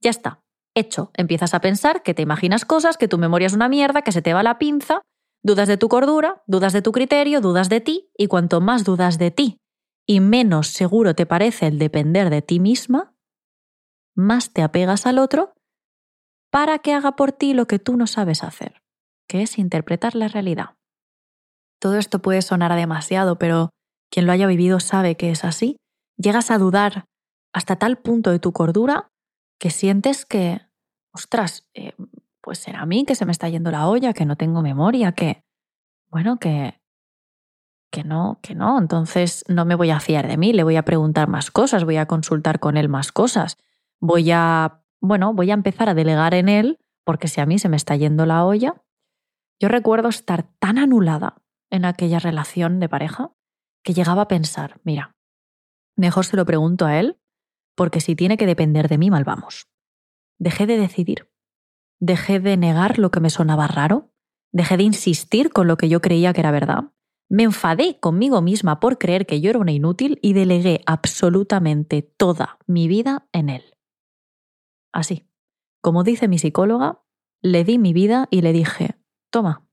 Ya 0.00 0.10
está. 0.10 0.41
Hecho. 0.74 1.10
Empiezas 1.14 1.54
a 1.54 1.60
pensar 1.60 2.02
que 2.02 2.14
te 2.14 2.22
imaginas 2.22 2.64
cosas, 2.64 2.96
que 2.96 3.08
tu 3.08 3.18
memoria 3.18 3.46
es 3.46 3.52
una 3.52 3.68
mierda, 3.68 4.02
que 4.02 4.12
se 4.12 4.22
te 4.22 4.32
va 4.32 4.42
la 4.42 4.58
pinza, 4.58 5.02
dudas 5.42 5.68
de 5.68 5.76
tu 5.76 5.88
cordura, 5.88 6.42
dudas 6.46 6.72
de 6.72 6.82
tu 6.82 6.92
criterio, 6.92 7.40
dudas 7.40 7.68
de 7.68 7.80
ti, 7.80 8.10
y 8.16 8.26
cuanto 8.26 8.60
más 8.60 8.84
dudas 8.84 9.18
de 9.18 9.30
ti 9.30 9.58
y 10.06 10.20
menos 10.20 10.68
seguro 10.68 11.14
te 11.14 11.26
parece 11.26 11.66
el 11.66 11.78
depender 11.78 12.30
de 12.30 12.42
ti 12.42 12.60
misma, 12.60 13.14
más 14.14 14.52
te 14.52 14.62
apegas 14.62 15.06
al 15.06 15.18
otro 15.18 15.54
para 16.50 16.78
que 16.80 16.92
haga 16.92 17.16
por 17.16 17.32
ti 17.32 17.54
lo 17.54 17.66
que 17.66 17.78
tú 17.78 17.96
no 17.96 18.06
sabes 18.06 18.42
hacer, 18.42 18.82
que 19.26 19.42
es 19.42 19.58
interpretar 19.58 20.14
la 20.14 20.28
realidad. 20.28 20.76
Todo 21.80 21.96
esto 21.96 22.20
puede 22.20 22.42
sonar 22.42 22.72
a 22.72 22.76
demasiado, 22.76 23.38
pero 23.38 23.70
quien 24.10 24.26
lo 24.26 24.32
haya 24.32 24.46
vivido 24.46 24.80
sabe 24.80 25.16
que 25.16 25.30
es 25.30 25.44
así. 25.44 25.76
Llegas 26.18 26.50
a 26.50 26.58
dudar 26.58 27.06
hasta 27.54 27.76
tal 27.76 27.96
punto 27.98 28.30
de 28.30 28.38
tu 28.38 28.52
cordura 28.52 29.08
que 29.62 29.70
sientes 29.70 30.26
que, 30.26 30.60
ostras, 31.14 31.70
eh, 31.72 31.94
pues 32.40 32.58
será 32.58 32.80
a 32.80 32.86
mí 32.86 33.04
que 33.04 33.14
se 33.14 33.24
me 33.24 33.30
está 33.30 33.48
yendo 33.48 33.70
la 33.70 33.86
olla, 33.86 34.12
que 34.12 34.26
no 34.26 34.34
tengo 34.36 34.60
memoria, 34.60 35.12
que, 35.12 35.44
bueno, 36.10 36.40
que, 36.40 36.80
que 37.92 38.02
no, 38.02 38.40
que 38.42 38.56
no, 38.56 38.76
entonces 38.76 39.44
no 39.46 39.64
me 39.64 39.76
voy 39.76 39.90
a 39.90 40.00
fiar 40.00 40.26
de 40.26 40.36
mí, 40.36 40.52
le 40.52 40.64
voy 40.64 40.74
a 40.74 40.84
preguntar 40.84 41.28
más 41.28 41.52
cosas, 41.52 41.84
voy 41.84 41.96
a 41.96 42.06
consultar 42.06 42.58
con 42.58 42.76
él 42.76 42.88
más 42.88 43.12
cosas 43.12 43.56
voy 44.02 44.32
a, 44.32 44.82
bueno, 45.00 45.32
voy 45.32 45.52
a 45.52 45.54
empezar 45.54 45.88
a 45.88 45.94
delegar 45.94 46.34
en 46.34 46.48
él, 46.48 46.80
porque 47.04 47.28
si 47.28 47.40
a 47.40 47.46
mí 47.46 47.58
se 47.58 47.68
me 47.68 47.76
está 47.76 47.94
yendo 47.96 48.26
la 48.26 48.44
olla, 48.44 48.82
yo 49.60 49.68
recuerdo 49.68 50.08
estar 50.08 50.42
tan 50.58 50.76
anulada 50.76 51.40
en 51.70 51.84
aquella 51.84 52.18
relación 52.18 52.80
de 52.80 52.88
pareja 52.88 53.30
que 53.84 53.94
llegaba 53.94 54.22
a 54.22 54.28
pensar, 54.28 54.80
mira, 54.82 55.14
mejor 55.96 56.26
se 56.26 56.36
lo 56.36 56.44
pregunto 56.44 56.84
a 56.84 56.98
él, 56.98 57.20
porque 57.74 58.00
si 58.00 58.14
tiene 58.16 58.36
que 58.36 58.46
depender 58.46 58.88
de 58.88 58.98
mí, 58.98 59.10
mal 59.10 59.24
vamos. 59.24 59.68
Dejé 60.38 60.66
de 60.66 60.78
decidir, 60.78 61.30
dejé 62.00 62.40
de 62.40 62.56
negar 62.56 62.98
lo 62.98 63.10
que 63.10 63.20
me 63.20 63.30
sonaba 63.30 63.66
raro, 63.66 64.12
dejé 64.52 64.76
de 64.76 64.82
insistir 64.82 65.50
con 65.50 65.66
lo 65.66 65.76
que 65.76 65.88
yo 65.88 66.00
creía 66.00 66.32
que 66.32 66.40
era 66.40 66.50
verdad, 66.50 66.92
me 67.32 67.44
enfadé 67.44 67.98
conmigo 67.98 68.42
misma 68.42 68.78
por 68.78 68.98
creer 68.98 69.24
que 69.24 69.40
yo 69.40 69.48
era 69.48 69.58
una 69.58 69.72
inútil 69.72 70.18
y 70.20 70.34
delegué 70.34 70.82
absolutamente 70.84 72.02
toda 72.02 72.58
mi 72.66 72.88
vida 72.88 73.26
en 73.32 73.48
él. 73.48 73.62
Así. 74.92 75.26
Como 75.80 76.04
dice 76.04 76.28
mi 76.28 76.38
psicóloga, 76.38 77.02
le 77.40 77.64
di 77.64 77.78
mi 77.78 77.94
vida 77.94 78.28
y 78.30 78.42
le 78.42 78.52
dije, 78.52 79.00
toma, 79.30 79.66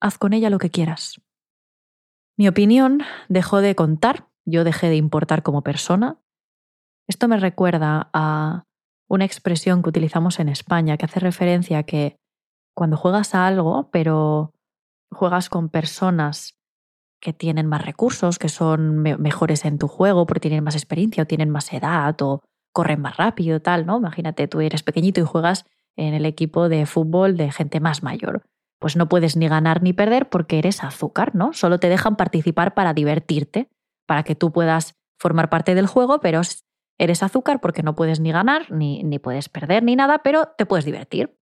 haz 0.00 0.18
con 0.18 0.32
ella 0.32 0.50
lo 0.50 0.58
que 0.58 0.70
quieras. 0.70 1.20
Mi 2.36 2.48
opinión 2.48 3.02
dejó 3.28 3.60
de 3.60 3.76
contar, 3.76 4.28
yo 4.44 4.64
dejé 4.64 4.88
de 4.88 4.96
importar 4.96 5.44
como 5.44 5.62
persona. 5.62 6.20
Esto 7.10 7.26
me 7.26 7.38
recuerda 7.38 8.08
a 8.12 8.66
una 9.08 9.24
expresión 9.24 9.82
que 9.82 9.88
utilizamos 9.88 10.38
en 10.38 10.48
España 10.48 10.96
que 10.96 11.06
hace 11.06 11.18
referencia 11.18 11.78
a 11.78 11.82
que 11.82 12.20
cuando 12.72 12.96
juegas 12.96 13.34
a 13.34 13.48
algo, 13.48 13.90
pero 13.90 14.52
juegas 15.10 15.48
con 15.48 15.70
personas 15.70 16.56
que 17.20 17.32
tienen 17.32 17.66
más 17.66 17.84
recursos, 17.84 18.38
que 18.38 18.48
son 18.48 18.98
mejores 18.98 19.64
en 19.64 19.78
tu 19.78 19.88
juego 19.88 20.24
porque 20.24 20.38
tienen 20.38 20.62
más 20.62 20.76
experiencia 20.76 21.24
o 21.24 21.26
tienen 21.26 21.50
más 21.50 21.72
edad 21.72 22.14
o 22.22 22.44
corren 22.72 23.00
más 23.00 23.16
rápido, 23.16 23.60
tal, 23.60 23.86
¿no? 23.86 23.96
Imagínate, 23.96 24.46
tú 24.46 24.60
eres 24.60 24.84
pequeñito 24.84 25.20
y 25.20 25.24
juegas 25.24 25.64
en 25.96 26.14
el 26.14 26.24
equipo 26.24 26.68
de 26.68 26.86
fútbol 26.86 27.36
de 27.36 27.50
gente 27.50 27.80
más 27.80 28.04
mayor. 28.04 28.44
Pues 28.78 28.94
no 28.94 29.08
puedes 29.08 29.36
ni 29.36 29.48
ganar 29.48 29.82
ni 29.82 29.92
perder 29.92 30.28
porque 30.28 30.60
eres 30.60 30.84
azúcar, 30.84 31.34
¿no? 31.34 31.54
Solo 31.54 31.80
te 31.80 31.88
dejan 31.88 32.14
participar 32.14 32.74
para 32.74 32.94
divertirte, 32.94 33.68
para 34.06 34.22
que 34.22 34.36
tú 34.36 34.52
puedas 34.52 34.94
formar 35.18 35.50
parte 35.50 35.74
del 35.74 35.88
juego, 35.88 36.20
pero 36.20 36.40
eres 37.00 37.22
azúcar 37.22 37.60
porque 37.60 37.82
no 37.82 37.96
puedes 37.96 38.20
ni 38.20 38.30
ganar, 38.30 38.70
ni, 38.70 39.02
ni 39.02 39.18
puedes 39.18 39.48
perder, 39.48 39.82
ni 39.82 39.96
nada, 39.96 40.18
pero 40.22 40.52
te 40.56 40.66
puedes 40.66 40.84
divertir. 40.84 41.36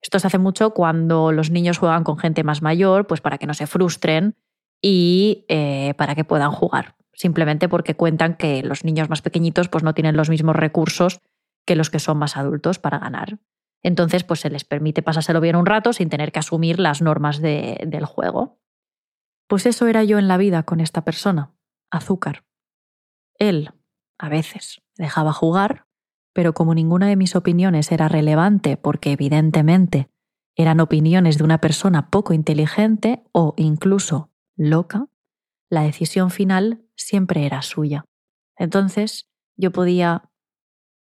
Esto 0.00 0.18
se 0.18 0.26
hace 0.26 0.38
mucho 0.38 0.74
cuando 0.74 1.32
los 1.32 1.50
niños 1.50 1.78
juegan 1.78 2.04
con 2.04 2.18
gente 2.18 2.44
más 2.44 2.62
mayor, 2.62 3.06
pues 3.06 3.20
para 3.20 3.38
que 3.38 3.46
no 3.46 3.54
se 3.54 3.66
frustren 3.66 4.36
y 4.82 5.46
eh, 5.48 5.94
para 5.96 6.14
que 6.14 6.24
puedan 6.24 6.52
jugar 6.52 6.94
simplemente 7.14 7.68
porque 7.68 7.94
cuentan 7.94 8.36
que 8.36 8.62
los 8.62 8.84
niños 8.84 9.08
más 9.08 9.22
pequeñitos 9.22 9.68
pues 9.68 9.84
no 9.84 9.94
tienen 9.94 10.16
los 10.16 10.28
mismos 10.28 10.56
recursos 10.56 11.20
que 11.66 11.76
los 11.76 11.90
que 11.90 12.00
son 12.00 12.18
más 12.18 12.36
adultos 12.36 12.78
para 12.78 12.98
ganar. 12.98 13.38
Entonces, 13.82 14.24
pues 14.24 14.40
se 14.40 14.50
les 14.50 14.64
permite 14.64 15.02
pasárselo 15.02 15.40
bien 15.40 15.56
un 15.56 15.66
rato 15.66 15.92
sin 15.92 16.08
tener 16.08 16.32
que 16.32 16.38
asumir 16.38 16.78
las 16.78 17.02
normas 17.02 17.40
del 17.40 18.04
juego. 18.06 18.58
Pues 19.46 19.66
eso 19.66 19.86
era 19.86 20.04
yo 20.04 20.18
en 20.18 20.28
la 20.28 20.38
vida 20.38 20.62
con 20.62 20.80
esta 20.80 21.04
persona, 21.04 21.54
azúcar. 21.90 22.44
Él, 23.38 23.70
a 24.18 24.28
veces, 24.28 24.82
dejaba 24.96 25.32
jugar, 25.32 25.86
pero 26.32 26.52
como 26.52 26.74
ninguna 26.74 27.06
de 27.06 27.16
mis 27.16 27.36
opiniones 27.36 27.90
era 27.92 28.08
relevante 28.08 28.76
porque 28.76 29.12
evidentemente 29.12 30.10
eran 30.56 30.80
opiniones 30.80 31.38
de 31.38 31.44
una 31.44 31.60
persona 31.60 32.10
poco 32.10 32.32
inteligente 32.32 33.24
o 33.32 33.54
incluso 33.56 34.30
loca, 34.56 35.08
la 35.68 35.82
decisión 35.82 36.30
final 36.30 36.84
siempre 36.96 37.46
era 37.46 37.62
suya. 37.62 38.04
Entonces 38.56 39.28
yo 39.56 39.72
podía 39.72 40.30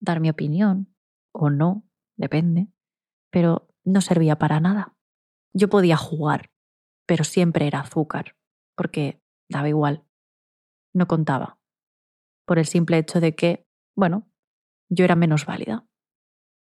dar 0.00 0.20
mi 0.20 0.30
opinión 0.30 0.94
o 1.32 1.50
no, 1.50 1.84
depende, 2.16 2.68
pero 3.30 3.68
no 3.84 4.00
servía 4.00 4.38
para 4.38 4.60
nada. 4.60 4.96
Yo 5.52 5.68
podía 5.68 5.96
jugar, 5.96 6.50
pero 7.06 7.24
siempre 7.24 7.66
era 7.66 7.80
azúcar, 7.80 8.36
porque 8.76 9.20
daba 9.48 9.68
igual, 9.68 10.04
no 10.94 11.06
contaba, 11.06 11.58
por 12.46 12.58
el 12.58 12.66
simple 12.66 12.98
hecho 12.98 13.20
de 13.20 13.34
que, 13.34 13.66
bueno, 13.96 14.28
yo 14.88 15.04
era 15.04 15.16
menos 15.16 15.46
válida. 15.46 15.86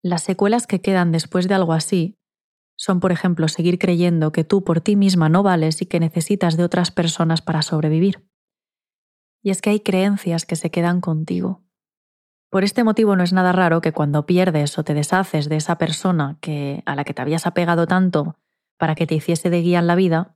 Las 0.04 0.24
secuelas 0.24 0.68
que 0.68 0.82
quedan 0.82 1.12
después 1.12 1.48
de 1.48 1.56
algo 1.56 1.74
así 1.74 2.18
son, 2.78 3.00
por 3.00 3.12
ejemplo, 3.12 3.48
seguir 3.48 3.80
creyendo 3.80 4.32
que 4.32 4.44
tú 4.44 4.64
por 4.64 4.82
ti 4.82 4.96
misma 4.96 5.30
no 5.30 5.44
vales 5.44 5.82
y 5.82 5.86
que 5.86 6.00
necesitas 6.00 6.58
de 6.58 6.64
otras 6.64 6.92
personas 6.92 7.42
para 7.42 7.62
sobrevivir. 7.62 8.28
Y 9.42 9.52
es 9.52 9.62
que 9.62 9.70
hay 9.70 9.80
creencias 9.80 10.46
que 10.46 10.56
se 10.56 10.72
quedan 10.72 11.02
contigo. 11.02 11.64
Por 12.50 12.64
este 12.64 12.84
motivo 12.84 13.16
no 13.16 13.24
es 13.24 13.34
nada 13.34 13.52
raro 13.52 13.82
que 13.82 13.92
cuando 13.92 14.26
pierdes 14.26 14.78
o 14.78 14.84
te 14.84 14.94
deshaces 14.94 15.50
de 15.50 15.58
esa 15.58 15.78
persona 15.78 16.38
que, 16.42 16.84
a 16.86 16.96
la 16.96 17.04
que 17.04 17.14
te 17.14 17.22
habías 17.22 17.46
apegado 17.46 17.88
tanto 17.88 18.38
para 18.78 18.96
que 18.96 19.08
te 19.08 19.16
hiciese 19.16 19.50
de 19.50 19.62
guía 19.62 19.80
en 19.80 19.88
la 19.88 19.96
vida, 19.96 20.36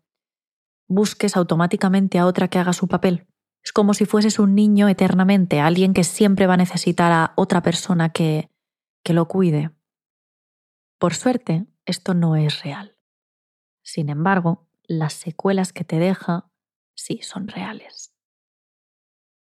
busques 0.88 1.38
automáticamente 1.38 2.20
a 2.20 2.26
otra 2.26 2.48
que 2.48 2.60
haga 2.60 2.74
su 2.74 2.88
papel. 2.88 3.28
Es 3.64 3.72
como 3.72 3.94
si 3.94 4.06
fueses 4.06 4.40
un 4.40 4.56
niño 4.56 4.88
eternamente, 4.88 5.60
alguien 5.60 5.94
que 5.94 6.04
siempre 6.04 6.48
va 6.48 6.56
a 6.56 6.58
necesitar 6.58 7.12
a 7.12 7.34
otra 7.36 7.62
persona 7.62 8.10
que, 8.10 8.50
que 9.04 9.14
lo 9.14 9.28
cuide. 9.28 9.72
Por 10.98 11.14
suerte, 11.14 11.66
esto 11.86 12.14
no 12.14 12.36
es 12.36 12.64
real. 12.64 12.98
Sin 13.84 14.10
embargo, 14.10 14.68
las 14.84 15.14
secuelas 15.14 15.74
que 15.74 15.84
te 15.84 16.00
deja 16.00 16.52
sí 16.96 17.22
son 17.22 17.48
reales. 17.48 18.14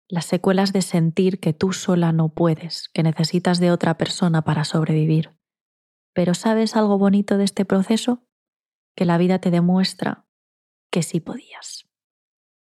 Las 0.09 0.27
secuelas 0.27 0.73
de 0.73 0.83
sentir 0.83 1.41
que 1.41 1.53
tú 1.53 1.73
sola 1.73 2.13
no 2.13 2.31
puedes, 2.31 2.89
que 2.89 3.03
necesitas 3.03 3.61
de 3.61 3.71
otra 3.71 3.97
persona 3.97 4.43
para 4.43 4.65
sobrevivir. 4.65 5.37
Pero 6.13 6.35
¿sabes 6.35 6.77
algo 6.77 6.99
bonito 6.99 7.39
de 7.39 7.45
este 7.45 7.65
proceso? 7.65 8.27
Que 8.97 9.05
la 9.05 9.19
vida 9.19 9.39
te 9.39 9.51
demuestra 9.51 10.27
que 10.91 11.03
sí 11.03 11.21
podías. 11.21 11.90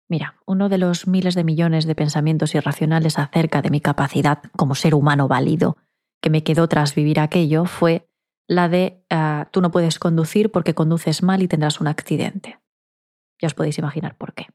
Mira, 0.09 0.41
uno 0.47 0.69
de 0.69 0.79
los 0.79 1.07
miles 1.07 1.35
de 1.35 1.45
millones 1.45 1.87
de 1.87 1.95
pensamientos 1.95 2.55
irracionales 2.55 3.19
acerca 3.19 3.61
de 3.63 3.71
mi 3.71 3.81
capacidad 3.81 4.43
como 4.57 4.75
ser 4.75 4.95
humano 4.95 5.27
válido 5.27 5.77
que 6.21 6.31
me 6.31 6.45
quedó 6.45 6.69
tras 6.69 6.95
vivir 6.95 7.21
aquello 7.21 7.65
fue 7.65 8.09
la 8.49 8.69
de 8.69 9.05
ah, 9.11 9.49
tú 9.51 9.61
no 9.61 9.71
puedes 9.71 9.99
conducir 9.99 10.53
porque 10.53 10.75
conduces 10.75 11.23
mal 11.23 11.43
y 11.43 11.49
tendrás 11.49 11.81
un 11.81 11.89
accidente. 11.89 12.61
Ya 13.41 13.47
os 13.47 13.55
podéis 13.55 13.79
imaginar 13.79 14.17
por 14.17 14.35
qué. 14.35 14.47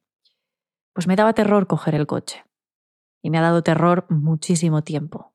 Pues 0.94 1.08
me 1.08 1.16
daba 1.16 1.34
terror 1.34 1.68
coger 1.68 1.96
el 1.96 2.08
coche. 2.08 2.46
Y 3.22 3.30
me 3.30 3.38
ha 3.38 3.42
dado 3.42 3.62
terror 3.62 4.06
muchísimo 4.10 4.82
tiempo. 4.84 5.34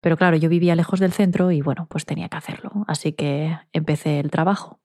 Pero 0.00 0.16
claro, 0.16 0.36
yo 0.36 0.48
vivía 0.48 0.74
lejos 0.74 1.00
del 1.00 1.12
centro 1.12 1.50
y 1.50 1.60
bueno, 1.60 1.86
pues 1.88 2.06
tenía 2.06 2.28
que 2.28 2.36
hacerlo. 2.36 2.84
Así 2.88 3.12
que 3.12 3.58
empecé 3.72 4.18
el 4.18 4.30
trabajo. 4.30 4.80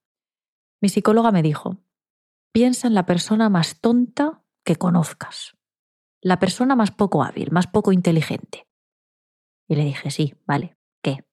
Mi 0.82 0.90
psicóloga 0.90 1.32
me 1.32 1.42
dijo, 1.42 1.78
piensa 2.58 2.88
en 2.88 2.96
la 2.96 3.06
persona 3.06 3.50
más 3.50 3.82
tonta 3.82 4.44
que 4.66 4.78
conozcas. 4.78 5.56
La 6.24 6.40
persona 6.40 6.76
más 6.76 6.90
poco 6.90 7.22
hábil, 7.22 7.52
más 7.52 7.68
poco 7.68 7.92
inteligente. 7.92 8.68
Y 9.70 9.76
le 9.76 9.84
dije, 9.84 10.10
sí, 10.10 10.34
vale, 10.48 10.76
¿qué? 11.04 11.24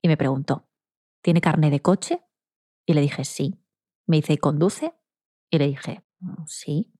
Y 0.00 0.06
me 0.06 0.16
preguntó, 0.16 0.68
¿tiene 1.24 1.40
carne 1.40 1.70
de 1.70 1.82
coche? 1.82 2.24
Y 2.86 2.94
le 2.94 3.00
dije, 3.00 3.24
sí. 3.24 3.58
Me 4.06 4.18
dice, 4.18 4.34
¿y 4.34 4.36
conduce? 4.36 4.94
Y 5.50 5.58
le 5.58 5.66
dije, 5.66 6.04
mm, 6.20 6.44
sí. 6.46 6.94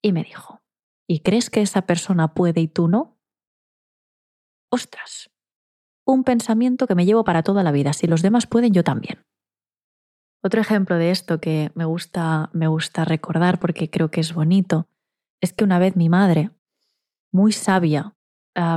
Y 0.00 0.12
me 0.12 0.22
dijo, 0.22 0.62
¿y 1.08 1.24
crees 1.24 1.50
que 1.50 1.60
esa 1.60 1.86
persona 1.86 2.34
puede 2.34 2.60
y 2.60 2.68
tú 2.68 2.86
no? 2.86 3.18
Ostras, 4.70 5.32
un 6.06 6.22
pensamiento 6.22 6.86
que 6.86 6.94
me 6.94 7.04
llevo 7.04 7.24
para 7.24 7.42
toda 7.42 7.64
la 7.64 7.72
vida. 7.72 7.92
Si 7.92 8.06
los 8.06 8.22
demás 8.22 8.46
pueden, 8.46 8.72
yo 8.72 8.84
también. 8.84 9.26
Otro 10.42 10.60
ejemplo 10.60 10.96
de 10.96 11.10
esto 11.10 11.40
que 11.40 11.70
me 11.74 11.84
gusta, 11.84 12.50
me 12.52 12.66
gusta 12.66 13.04
recordar 13.04 13.60
porque 13.60 13.90
creo 13.90 14.10
que 14.10 14.20
es 14.20 14.34
bonito 14.34 14.88
es 15.40 15.52
que 15.52 15.64
una 15.64 15.78
vez 15.78 15.96
mi 15.96 16.08
madre, 16.08 16.50
muy 17.32 17.52
sabia, 17.52 18.14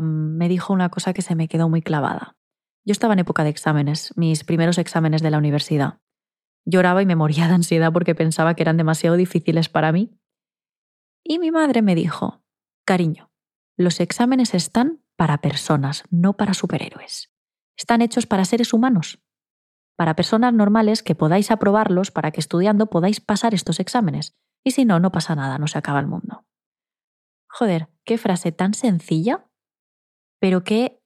me 0.01 0.48
dijo 0.48 0.74
una 0.74 0.89
cosa 0.89 1.13
que 1.13 1.22
se 1.22 1.36
me 1.36 1.48
quedó 1.48 1.69
muy 1.69 1.81
clavada. 1.81 2.38
Yo 2.86 2.91
estaba 2.91 3.13
en 3.13 3.19
época 3.19 3.43
de 3.43 3.50
exámenes, 3.50 4.13
mis 4.15 4.43
primeros 4.43 4.77
exámenes 4.77 5.22
de 5.22 5.31
la 5.31 5.38
universidad. 5.38 6.00
Lloraba 6.65 7.01
y 7.01 7.05
me 7.05 7.15
moría 7.15 7.48
de 7.48 7.53
ansiedad 7.53 7.91
porque 7.91 8.15
pensaba 8.15 8.55
que 8.55 8.63
eran 8.63 8.77
demasiado 8.77 9.15
difíciles 9.15 9.69
para 9.69 9.91
mí. 9.91 10.17
Y 11.24 11.39
mi 11.39 11.51
madre 11.51 11.81
me 11.81 11.95
dijo, 11.95 12.43
cariño, 12.86 13.31
los 13.75 14.00
exámenes 14.00 14.53
están 14.53 15.03
para 15.15 15.39
personas, 15.39 16.03
no 16.10 16.34
para 16.34 16.53
superhéroes. 16.53 17.31
Están 17.77 18.01
hechos 18.01 18.25
para 18.25 18.45
seres 18.45 18.74
humanos, 18.74 19.19
para 19.96 20.16
personas 20.16 20.54
normales 20.54 21.04
que 21.04 21.16
podáis 21.16 21.52
aprobarlos 21.52 22.12
para 22.12 22.32
que 22.32 22.40
estudiando 22.40 22.88
podáis 22.88 23.22
pasar 23.22 23.54
estos 23.54 23.80
exámenes. 23.80 24.36
Y 24.64 24.72
si 24.72 24.86
no, 24.86 25.00
no 25.00 25.12
pasa 25.12 25.36
nada, 25.36 25.58
no 25.58 25.68
se 25.68 25.78
acaba 25.78 26.00
el 26.00 26.08
mundo. 26.08 26.46
Joder, 27.48 27.90
qué 28.04 28.18
frase 28.18 28.52
tan 28.52 28.74
sencilla 28.74 29.46
pero 30.46 30.64
qué, 30.64 31.02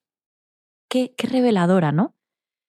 qué, 0.89 1.13
qué 1.15 1.27
reveladora, 1.27 1.93
¿no? 1.93 2.13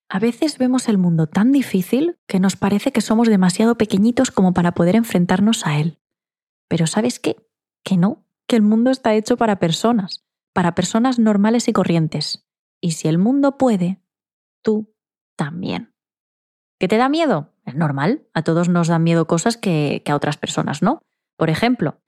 A 0.08 0.18
veces 0.18 0.58
vemos 0.58 0.88
el 0.88 0.98
mundo 0.98 1.26
tan 1.26 1.50
difícil 1.50 2.18
que 2.28 2.40
nos 2.40 2.54
parece 2.54 2.92
que 2.92 3.00
somos 3.00 3.28
demasiado 3.28 3.76
pequeñitos 3.76 4.30
como 4.30 4.52
para 4.54 4.72
poder 4.72 4.96
enfrentarnos 4.96 5.66
a 5.66 5.78
él. 5.78 5.98
Pero 6.68 6.86
¿sabes 6.86 7.18
qué? 7.20 7.36
Que 7.84 7.96
no, 7.96 8.24
que 8.46 8.56
el 8.56 8.62
mundo 8.62 8.90
está 8.90 9.14
hecho 9.14 9.36
para 9.36 9.58
personas, 9.58 10.24
para 10.52 10.76
personas 10.76 11.18
normales 11.18 11.68
y 11.68 11.72
corrientes. 11.72 12.46
Y 12.80 12.92
si 12.92 13.08
el 13.08 13.18
mundo 13.18 13.58
puede, 13.58 14.00
tú 14.62 14.94
también. 15.36 15.89
¿Qué 16.80 16.88
te 16.88 16.96
da 16.96 17.08
miedo? 17.08 17.52
Es 17.64 17.76
normal, 17.76 18.26
a 18.34 18.42
todos 18.42 18.68
nos 18.68 18.88
dan 18.88 19.04
miedo 19.04 19.28
cosas 19.28 19.56
que, 19.56 20.02
a 20.04 20.16
otras 20.16 20.36
personas 20.36 20.82
no. 20.82 21.02
Por 21.36 21.50
ejemplo, 21.50 22.00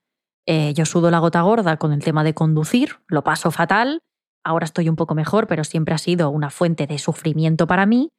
eh, 0.47 0.75
yo 0.75 0.87
sudo 0.87 1.13
la 1.13 1.21
gota 1.21 1.43
gorda 1.43 1.77
con 1.77 1.93
el 1.93 2.03
tema 2.03 2.25
de 2.25 2.35
conducir, 2.35 2.97
lo 3.07 3.23
paso 3.23 3.53
fatal 3.53 4.03
Ahora 4.45 4.65
estoy 4.65 4.89
un 4.89 4.97
poco 4.97 5.15
mejor, 5.15 5.47
pero 5.47 5.65
siempre 5.65 5.95
ha 5.95 5.99
sido 5.99 6.31
una 6.31 6.51
fuente 6.51 6.87
de 6.87 6.99
sufrimiento 6.99 7.67
para 7.67 7.87
mí 7.87 8.11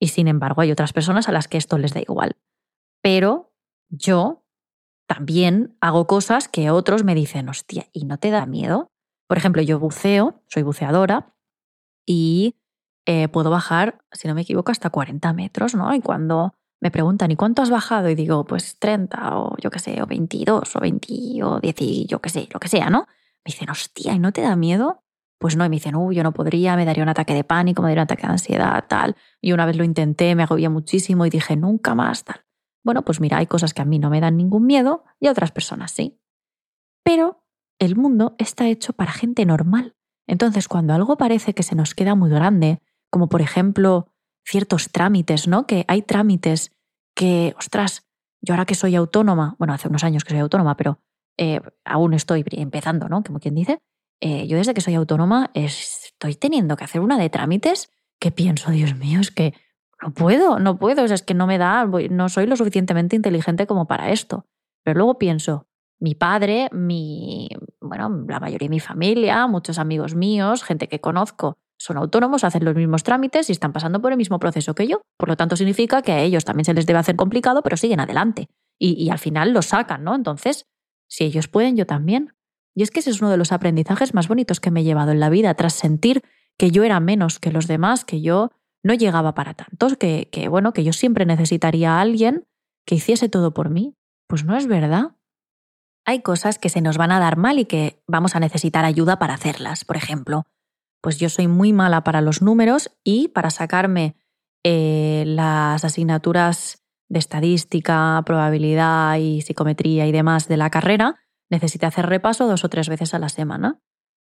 y 0.00 0.08
sin 0.08 0.28
embargo 0.28 0.60
hay 0.60 0.72
otras 0.72 0.92
personas 0.92 1.28
a 1.28 1.32
las 1.32 1.48
que 1.48 1.58
esto 1.58 1.78
les 1.78 1.94
da 1.94 2.00
igual. 2.00 2.36
Pero 3.00 3.52
yo 3.88 4.44
también 5.06 5.76
hago 5.80 6.06
cosas 6.06 6.48
que 6.48 6.70
otros 6.70 7.04
me 7.04 7.14
dicen, 7.14 7.48
hostia, 7.48 7.88
¿y 7.92 8.04
no 8.04 8.18
te 8.18 8.30
da 8.30 8.44
miedo? 8.46 8.90
Por 9.28 9.38
ejemplo, 9.38 9.62
yo 9.62 9.78
buceo, 9.78 10.42
soy 10.48 10.62
buceadora 10.62 11.34
y 12.06 12.56
eh, 13.08 13.28
puedo 13.28 13.48
bajar, 13.48 14.02
si 14.12 14.28
no 14.28 14.34
me 14.34 14.42
equivoco, 14.42 14.70
hasta 14.70 14.90
40 14.90 15.32
metros, 15.32 15.74
¿no? 15.74 15.94
Y 15.94 16.00
cuando 16.02 16.52
me 16.80 16.90
preguntan, 16.90 17.30
¿y 17.30 17.36
cuánto 17.36 17.62
has 17.62 17.70
bajado? 17.70 18.10
Y 18.10 18.14
digo, 18.14 18.44
pues 18.44 18.78
30 18.78 19.38
o 19.38 19.56
yo 19.58 19.70
qué 19.70 19.78
sé, 19.78 20.02
o 20.02 20.06
22 20.06 20.76
o 20.76 20.80
20 20.80 21.42
o 21.42 21.58
10 21.58 21.80
y 21.80 22.06
yo 22.06 22.20
qué 22.20 22.28
sé, 22.28 22.48
lo 22.52 22.60
que 22.60 22.68
sea, 22.68 22.90
¿no? 22.90 23.06
Me 23.44 23.52
dicen, 23.52 23.70
hostia, 23.70 24.12
¿y 24.12 24.18
no 24.18 24.32
te 24.32 24.42
da 24.42 24.56
miedo? 24.56 25.02
pues 25.38 25.56
no, 25.56 25.64
y 25.64 25.68
me 25.68 25.76
dicen, 25.76 25.94
uy, 25.94 26.16
yo 26.16 26.22
no 26.24 26.32
podría, 26.32 26.74
me 26.74 26.84
daría 26.84 27.04
un 27.04 27.08
ataque 27.08 27.32
de 27.32 27.44
pánico, 27.44 27.80
me 27.80 27.88
daría 27.88 28.02
un 28.02 28.06
ataque 28.06 28.26
de 28.26 28.32
ansiedad, 28.32 28.84
tal. 28.88 29.16
Y 29.40 29.52
una 29.52 29.66
vez 29.66 29.76
lo 29.76 29.84
intenté, 29.84 30.34
me 30.34 30.42
agobié 30.42 30.68
muchísimo 30.68 31.24
y 31.26 31.30
dije, 31.30 31.56
nunca 31.56 31.94
más, 31.94 32.24
tal. 32.24 32.44
Bueno, 32.84 33.04
pues 33.04 33.20
mira, 33.20 33.38
hay 33.38 33.46
cosas 33.46 33.72
que 33.72 33.82
a 33.82 33.84
mí 33.84 34.00
no 34.00 34.10
me 34.10 34.20
dan 34.20 34.36
ningún 34.36 34.66
miedo 34.66 35.04
y 35.20 35.28
a 35.28 35.30
otras 35.30 35.52
personas 35.52 35.92
sí. 35.92 36.20
Pero 37.04 37.44
el 37.78 37.94
mundo 37.94 38.34
está 38.38 38.66
hecho 38.66 38.92
para 38.92 39.12
gente 39.12 39.46
normal. 39.46 39.94
Entonces, 40.26 40.66
cuando 40.66 40.92
algo 40.92 41.16
parece 41.16 41.54
que 41.54 41.62
se 41.62 41.76
nos 41.76 41.94
queda 41.94 42.16
muy 42.16 42.30
grande, 42.30 42.82
como 43.10 43.28
por 43.28 43.40
ejemplo 43.40 44.08
ciertos 44.44 44.90
trámites, 44.90 45.48
¿no? 45.48 45.66
Que 45.66 45.84
hay 45.88 46.02
trámites 46.02 46.72
que, 47.14 47.54
ostras, 47.58 48.06
yo 48.40 48.54
ahora 48.54 48.64
que 48.64 48.74
soy 48.74 48.94
autónoma, 48.94 49.56
bueno, 49.58 49.74
hace 49.74 49.88
unos 49.88 50.04
años 50.04 50.24
que 50.24 50.30
soy 50.30 50.40
autónoma, 50.40 50.76
pero 50.76 51.00
eh, 51.36 51.60
aún 51.84 52.14
estoy 52.14 52.44
empezando, 52.52 53.08
¿no? 53.08 53.22
Como 53.22 53.40
quien 53.40 53.54
dice, 53.54 53.80
eh, 54.20 54.46
yo 54.46 54.56
desde 54.56 54.74
que 54.74 54.80
soy 54.80 54.94
autónoma 54.94 55.50
estoy 55.54 56.34
teniendo 56.34 56.76
que 56.76 56.84
hacer 56.84 57.00
una 57.00 57.18
de 57.18 57.30
trámites 57.30 57.90
que 58.18 58.30
pienso, 58.30 58.70
Dios 58.70 58.96
mío, 58.96 59.20
es 59.20 59.30
que 59.30 59.54
no 60.02 60.12
puedo, 60.12 60.58
no 60.58 60.78
puedo, 60.78 61.04
es 61.04 61.22
que 61.22 61.34
no 61.34 61.46
me 61.46 61.58
da, 61.58 61.84
no 61.86 62.28
soy 62.28 62.46
lo 62.46 62.56
suficientemente 62.56 63.16
inteligente 63.16 63.66
como 63.66 63.86
para 63.86 64.10
esto. 64.10 64.46
Pero 64.84 64.98
luego 64.98 65.18
pienso, 65.18 65.66
mi 65.98 66.14
padre, 66.14 66.68
mi, 66.72 67.48
bueno, 67.80 68.24
la 68.28 68.40
mayoría 68.40 68.66
de 68.66 68.74
mi 68.74 68.80
familia, 68.80 69.46
muchos 69.46 69.78
amigos 69.78 70.14
míos, 70.14 70.62
gente 70.62 70.88
que 70.88 71.00
conozco, 71.00 71.58
son 71.78 71.96
autónomos, 71.96 72.44
hacen 72.44 72.64
los 72.64 72.74
mismos 72.74 73.04
trámites 73.04 73.48
y 73.48 73.52
están 73.52 73.72
pasando 73.72 74.00
por 74.02 74.12
el 74.12 74.18
mismo 74.18 74.38
proceso 74.38 74.74
que 74.74 74.86
yo. 74.86 75.00
Por 75.16 75.28
lo 75.28 75.36
tanto, 75.36 75.56
significa 75.56 76.02
que 76.02 76.12
a 76.12 76.20
ellos 76.20 76.44
también 76.44 76.64
se 76.64 76.74
les 76.74 76.86
debe 76.86 76.98
hacer 76.98 77.16
complicado, 77.16 77.62
pero 77.62 77.76
siguen 77.76 78.00
adelante. 78.00 78.48
Y, 78.80 79.10
al 79.10 79.18
final 79.18 79.52
lo 79.52 79.62
sacan, 79.62 80.04
¿no? 80.04 80.14
Entonces, 80.14 80.66
si 81.08 81.24
ellos 81.24 81.48
pueden, 81.48 81.76
yo 81.76 81.86
también. 81.86 82.34
Y 82.74 82.82
es 82.82 82.90
que 82.90 83.00
ese 83.00 83.10
es 83.10 83.20
uno 83.20 83.30
de 83.30 83.36
los 83.36 83.50
aprendizajes 83.50 84.14
más 84.14 84.28
bonitos 84.28 84.60
que 84.60 84.70
me 84.70 84.80
he 84.80 84.84
llevado 84.84 85.10
en 85.12 85.20
la 85.20 85.30
vida, 85.30 85.54
tras 85.54 85.72
sentir 85.72 86.22
que 86.56 86.70
yo 86.70 86.84
era 86.84 87.00
menos 87.00 87.38
que 87.38 87.50
los 87.50 87.66
demás, 87.66 88.04
que 88.04 88.20
yo 88.20 88.50
no 88.84 88.94
llegaba 88.94 89.34
para 89.34 89.54
tantos, 89.54 89.96
que 89.96 90.46
bueno, 90.48 90.72
que 90.72 90.84
yo 90.84 90.92
siempre 90.92 91.26
necesitaría 91.26 91.94
a 91.96 92.00
alguien 92.00 92.46
que 92.86 92.96
hiciese 92.96 93.28
todo 93.28 93.52
por 93.52 93.70
mí. 93.70 93.94
Pues 94.28 94.44
no 94.44 94.56
es 94.56 94.66
verdad. 94.66 95.16
Hay 96.04 96.22
cosas 96.22 96.58
que 96.58 96.68
se 96.68 96.80
nos 96.80 96.96
van 96.96 97.12
a 97.12 97.20
dar 97.20 97.36
mal 97.36 97.58
y 97.58 97.64
que 97.64 98.02
vamos 98.06 98.34
a 98.34 98.40
necesitar 98.40 98.84
ayuda 98.84 99.18
para 99.18 99.34
hacerlas. 99.34 99.84
Por 99.84 99.96
ejemplo, 99.96 100.46
pues 101.00 101.18
yo 101.18 101.28
soy 101.28 101.46
muy 101.46 101.72
mala 101.72 102.04
para 102.04 102.20
los 102.20 102.42
números 102.42 102.90
y 103.04 103.28
para 103.28 103.50
sacarme 103.50 104.16
eh, 104.64 105.24
las 105.26 105.84
asignaturas 105.84 106.84
de 107.08 107.18
estadística, 107.18 108.22
probabilidad 108.26 109.16
y 109.16 109.40
psicometría 109.40 110.06
y 110.06 110.12
demás 110.12 110.48
de 110.48 110.56
la 110.56 110.70
carrera, 110.70 111.16
necesité 111.50 111.86
hacer 111.86 112.06
repaso 112.06 112.46
dos 112.46 112.64
o 112.64 112.68
tres 112.68 112.88
veces 112.88 113.14
a 113.14 113.18
la 113.18 113.28
semana. 113.28 113.80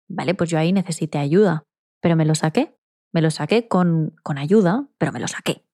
Vale, 0.09 0.35
pues 0.35 0.50
yo 0.50 0.59
ahí 0.59 0.73
necesité 0.73 1.19
ayuda, 1.19 1.64
pero 2.00 2.17
me 2.17 2.25
lo 2.25 2.35
saqué. 2.35 2.76
Me 3.12 3.21
lo 3.21 3.31
saqué 3.31 3.69
con, 3.69 4.17
con 4.23 4.38
ayuda, 4.38 4.88
pero 4.99 5.12
me 5.12 5.21
lo 5.21 5.29
saqué. 5.29 5.67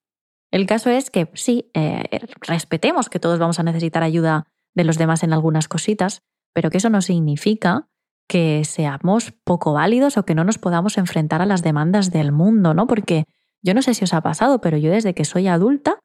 El 0.50 0.66
caso 0.66 0.90
es 0.90 1.10
que 1.10 1.30
sí, 1.34 1.70
eh, 1.74 2.04
respetemos 2.40 3.08
que 3.08 3.20
todos 3.20 3.38
vamos 3.38 3.58
a 3.60 3.62
necesitar 3.62 4.02
ayuda 4.02 4.48
de 4.74 4.84
los 4.84 4.98
demás 4.98 5.22
en 5.22 5.32
algunas 5.32 5.68
cositas, 5.68 6.22
pero 6.52 6.70
que 6.70 6.78
eso 6.78 6.90
no 6.90 7.00
significa 7.00 7.88
que 8.28 8.62
seamos 8.64 9.32
poco 9.42 9.72
válidos 9.72 10.18
o 10.18 10.24
que 10.24 10.34
no 10.34 10.44
nos 10.44 10.58
podamos 10.58 10.98
enfrentar 10.98 11.42
a 11.42 11.46
las 11.46 11.62
demandas 11.62 12.10
del 12.10 12.30
mundo, 12.30 12.74
¿no? 12.74 12.86
Porque 12.86 13.24
yo 13.62 13.74
no 13.74 13.82
sé 13.82 13.94
si 13.94 14.04
os 14.04 14.14
ha 14.14 14.20
pasado, 14.20 14.60
pero 14.60 14.76
yo 14.76 14.90
desde 14.90 15.14
que 15.14 15.24
soy 15.24 15.48
adulta 15.48 16.00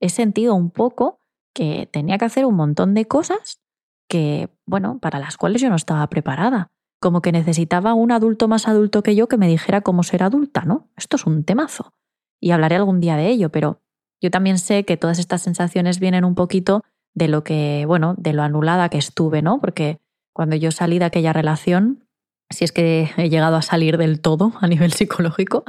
he 0.00 0.08
sentido 0.08 0.54
un 0.54 0.70
poco 0.70 1.20
que 1.54 1.88
tenía 1.90 2.18
que 2.18 2.24
hacer 2.24 2.44
un 2.44 2.56
montón 2.56 2.94
de 2.94 3.06
cosas 3.06 3.60
que, 4.08 4.50
bueno, 4.66 4.98
para 5.00 5.18
las 5.18 5.36
cuales 5.36 5.62
yo 5.62 5.70
no 5.70 5.76
estaba 5.76 6.06
preparada. 6.08 6.72
Como 7.00 7.22
que 7.22 7.30
necesitaba 7.30 7.94
un 7.94 8.10
adulto 8.10 8.48
más 8.48 8.66
adulto 8.66 9.02
que 9.02 9.14
yo 9.14 9.28
que 9.28 9.36
me 9.36 9.48
dijera 9.48 9.82
cómo 9.82 10.02
ser 10.02 10.24
adulta, 10.24 10.62
¿no? 10.62 10.90
Esto 10.96 11.16
es 11.16 11.26
un 11.26 11.44
temazo. 11.44 11.92
Y 12.40 12.50
hablaré 12.50 12.76
algún 12.76 13.00
día 13.00 13.16
de 13.16 13.28
ello, 13.28 13.50
pero 13.50 13.80
yo 14.20 14.30
también 14.30 14.58
sé 14.58 14.84
que 14.84 14.96
todas 14.96 15.18
estas 15.18 15.42
sensaciones 15.42 16.00
vienen 16.00 16.24
un 16.24 16.34
poquito 16.34 16.82
de 17.14 17.28
lo 17.28 17.44
que, 17.44 17.84
bueno, 17.86 18.14
de 18.18 18.32
lo 18.32 18.42
anulada 18.42 18.88
que 18.88 18.98
estuve, 18.98 19.42
¿no? 19.42 19.60
Porque 19.60 20.00
cuando 20.38 20.54
yo 20.54 20.70
salí 20.70 21.00
de 21.00 21.04
aquella 21.04 21.32
relación, 21.32 22.06
si 22.48 22.64
es 22.64 22.70
que 22.70 23.10
he 23.16 23.28
llegado 23.28 23.56
a 23.56 23.62
salir 23.62 23.98
del 23.98 24.20
todo 24.20 24.52
a 24.60 24.68
nivel 24.68 24.92
psicológico, 24.92 25.64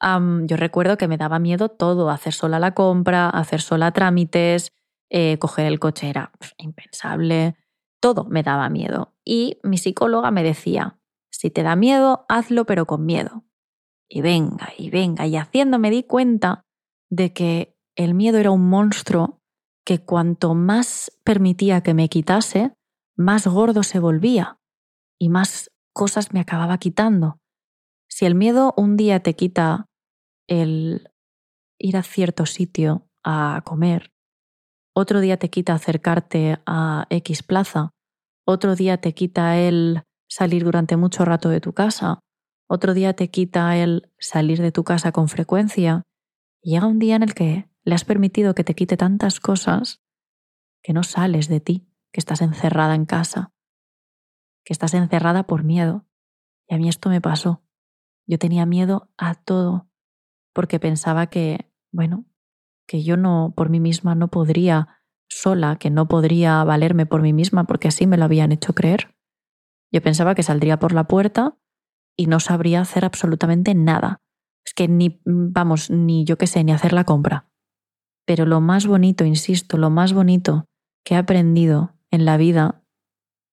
yo 0.00 0.56
recuerdo 0.56 0.96
que 0.96 1.06
me 1.06 1.18
daba 1.18 1.38
miedo 1.38 1.68
todo, 1.68 2.08
hacer 2.08 2.32
sola 2.32 2.58
la 2.58 2.72
compra, 2.72 3.28
hacer 3.28 3.60
sola 3.60 3.92
trámites, 3.92 4.72
eh, 5.10 5.36
coger 5.38 5.66
el 5.66 5.78
coche 5.78 6.08
era 6.08 6.32
impensable, 6.56 7.56
todo 8.00 8.24
me 8.24 8.42
daba 8.42 8.70
miedo. 8.70 9.12
Y 9.22 9.58
mi 9.62 9.76
psicóloga 9.76 10.30
me 10.30 10.44
decía, 10.44 10.98
si 11.30 11.50
te 11.50 11.62
da 11.62 11.76
miedo, 11.76 12.24
hazlo 12.30 12.64
pero 12.64 12.86
con 12.86 13.04
miedo. 13.04 13.44
Y 14.08 14.22
venga, 14.22 14.70
y 14.78 14.88
venga, 14.88 15.26
y 15.26 15.36
haciendo 15.36 15.78
me 15.78 15.90
di 15.90 16.04
cuenta 16.04 16.64
de 17.10 17.34
que 17.34 17.76
el 17.96 18.14
miedo 18.14 18.38
era 18.38 18.50
un 18.50 18.66
monstruo 18.66 19.42
que 19.84 19.98
cuanto 19.98 20.54
más 20.54 21.12
permitía 21.22 21.82
que 21.82 21.92
me 21.92 22.08
quitase, 22.08 22.72
más 23.20 23.46
gordo 23.46 23.82
se 23.82 23.98
volvía 23.98 24.58
y 25.20 25.28
más 25.28 25.70
cosas 25.92 26.32
me 26.32 26.40
acababa 26.40 26.78
quitando. 26.78 27.38
Si 28.08 28.24
el 28.24 28.34
miedo 28.34 28.72
un 28.78 28.96
día 28.96 29.20
te 29.20 29.36
quita 29.36 29.86
el 30.48 31.10
ir 31.78 31.98
a 31.98 32.02
cierto 32.02 32.46
sitio 32.46 33.06
a 33.22 33.60
comer, 33.64 34.10
otro 34.94 35.20
día 35.20 35.36
te 35.36 35.50
quita 35.50 35.74
acercarte 35.74 36.60
a 36.64 37.06
X 37.10 37.42
plaza, 37.42 37.90
otro 38.46 38.74
día 38.74 39.02
te 39.02 39.12
quita 39.12 39.58
el 39.58 40.02
salir 40.26 40.64
durante 40.64 40.96
mucho 40.96 41.26
rato 41.26 41.50
de 41.50 41.60
tu 41.60 41.74
casa, 41.74 42.20
otro 42.68 42.94
día 42.94 43.12
te 43.12 43.30
quita 43.30 43.76
el 43.76 44.10
salir 44.18 44.62
de 44.62 44.72
tu 44.72 44.82
casa 44.82 45.12
con 45.12 45.28
frecuencia, 45.28 46.04
llega 46.62 46.86
un 46.86 46.98
día 46.98 47.16
en 47.16 47.22
el 47.22 47.34
que 47.34 47.68
le 47.84 47.94
has 47.94 48.04
permitido 48.04 48.54
que 48.54 48.64
te 48.64 48.74
quite 48.74 48.96
tantas 48.96 49.40
cosas 49.40 50.00
que 50.82 50.94
no 50.94 51.02
sales 51.02 51.48
de 51.48 51.60
ti, 51.60 51.89
que 52.12 52.20
estás 52.20 52.42
encerrada 52.42 52.94
en 52.94 53.06
casa, 53.06 53.52
que 54.64 54.72
estás 54.72 54.94
encerrada 54.94 55.44
por 55.44 55.64
miedo. 55.64 56.06
Y 56.68 56.74
a 56.74 56.78
mí 56.78 56.88
esto 56.88 57.08
me 57.08 57.20
pasó. 57.20 57.62
Yo 58.26 58.38
tenía 58.38 58.66
miedo 58.66 59.10
a 59.16 59.34
todo, 59.34 59.88
porque 60.52 60.78
pensaba 60.78 61.26
que, 61.28 61.72
bueno, 61.92 62.26
que 62.86 63.02
yo 63.02 63.16
no 63.16 63.52
por 63.56 63.70
mí 63.70 63.80
misma 63.80 64.14
no 64.14 64.28
podría 64.28 65.00
sola, 65.28 65.76
que 65.76 65.90
no 65.90 66.08
podría 66.08 66.62
valerme 66.64 67.06
por 67.06 67.22
mí 67.22 67.32
misma 67.32 67.64
porque 67.64 67.88
así 67.88 68.06
me 68.06 68.16
lo 68.16 68.24
habían 68.24 68.52
hecho 68.52 68.74
creer. 68.74 69.14
Yo 69.92 70.02
pensaba 70.02 70.34
que 70.34 70.42
saldría 70.42 70.78
por 70.78 70.92
la 70.92 71.04
puerta 71.04 71.56
y 72.16 72.26
no 72.26 72.40
sabría 72.40 72.80
hacer 72.80 73.04
absolutamente 73.04 73.74
nada. 73.74 74.20
Es 74.64 74.74
que 74.74 74.88
ni, 74.88 75.20
vamos, 75.24 75.90
ni 75.90 76.24
yo 76.24 76.36
qué 76.36 76.46
sé, 76.46 76.62
ni 76.64 76.72
hacer 76.72 76.92
la 76.92 77.04
compra. 77.04 77.48
Pero 78.26 78.46
lo 78.46 78.60
más 78.60 78.86
bonito, 78.86 79.24
insisto, 79.24 79.76
lo 79.76 79.90
más 79.90 80.12
bonito 80.12 80.66
que 81.04 81.14
he 81.14 81.16
aprendido 81.16 81.96
en 82.10 82.24
la 82.24 82.36
vida 82.36 82.84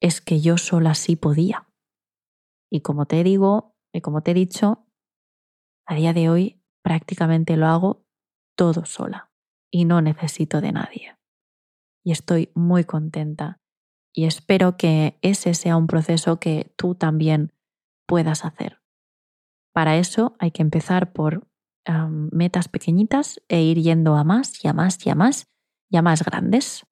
es 0.02 0.22
que 0.22 0.42
yo 0.42 0.58
sola 0.58 0.96
sí 0.96 1.16
podía. 1.16 1.68
Y 2.70 2.82
como 2.82 3.06
te 3.06 3.24
digo, 3.24 3.76
y 3.94 4.02
como 4.02 4.22
te 4.22 4.32
he 4.32 4.34
dicho, 4.34 4.88
a 5.86 5.96
día 5.96 6.14
de 6.14 6.30
hoy 6.30 6.62
prácticamente 6.84 7.58
lo 7.58 7.68
hago 7.68 8.06
todo 8.56 8.86
sola 8.86 9.32
y 9.72 9.86
no 9.86 10.02
necesito 10.02 10.62
de 10.62 10.72
nadie. 10.72 11.18
Y 12.04 12.12
estoy 12.12 12.52
muy 12.56 12.84
contenta 12.84 13.60
y 14.14 14.26
espero 14.26 14.78
que 14.78 15.20
ese 15.22 15.54
sea 15.54 15.78
un 15.78 15.88
proceso 15.88 16.40
que 16.40 16.74
tú 16.76 16.96
también 16.96 17.54
puedas 18.08 18.46
hacer. 18.46 18.82
Para 19.74 19.98
eso 19.98 20.36
hay 20.40 20.52
que 20.52 20.62
empezar 20.62 21.14
por 21.14 21.48
metas 22.32 22.68
pequeñitas 22.68 23.42
e 23.48 23.62
ir 23.62 23.82
yendo 23.82 24.16
a 24.16 24.24
más 24.24 24.64
y 24.64 24.68
a 24.68 24.74
más 24.74 25.06
y 25.06 25.10
a 25.10 25.16
más 25.16 25.48
y 25.90 25.98
a 25.98 26.02
más 26.02 26.24
grandes. 26.24 26.86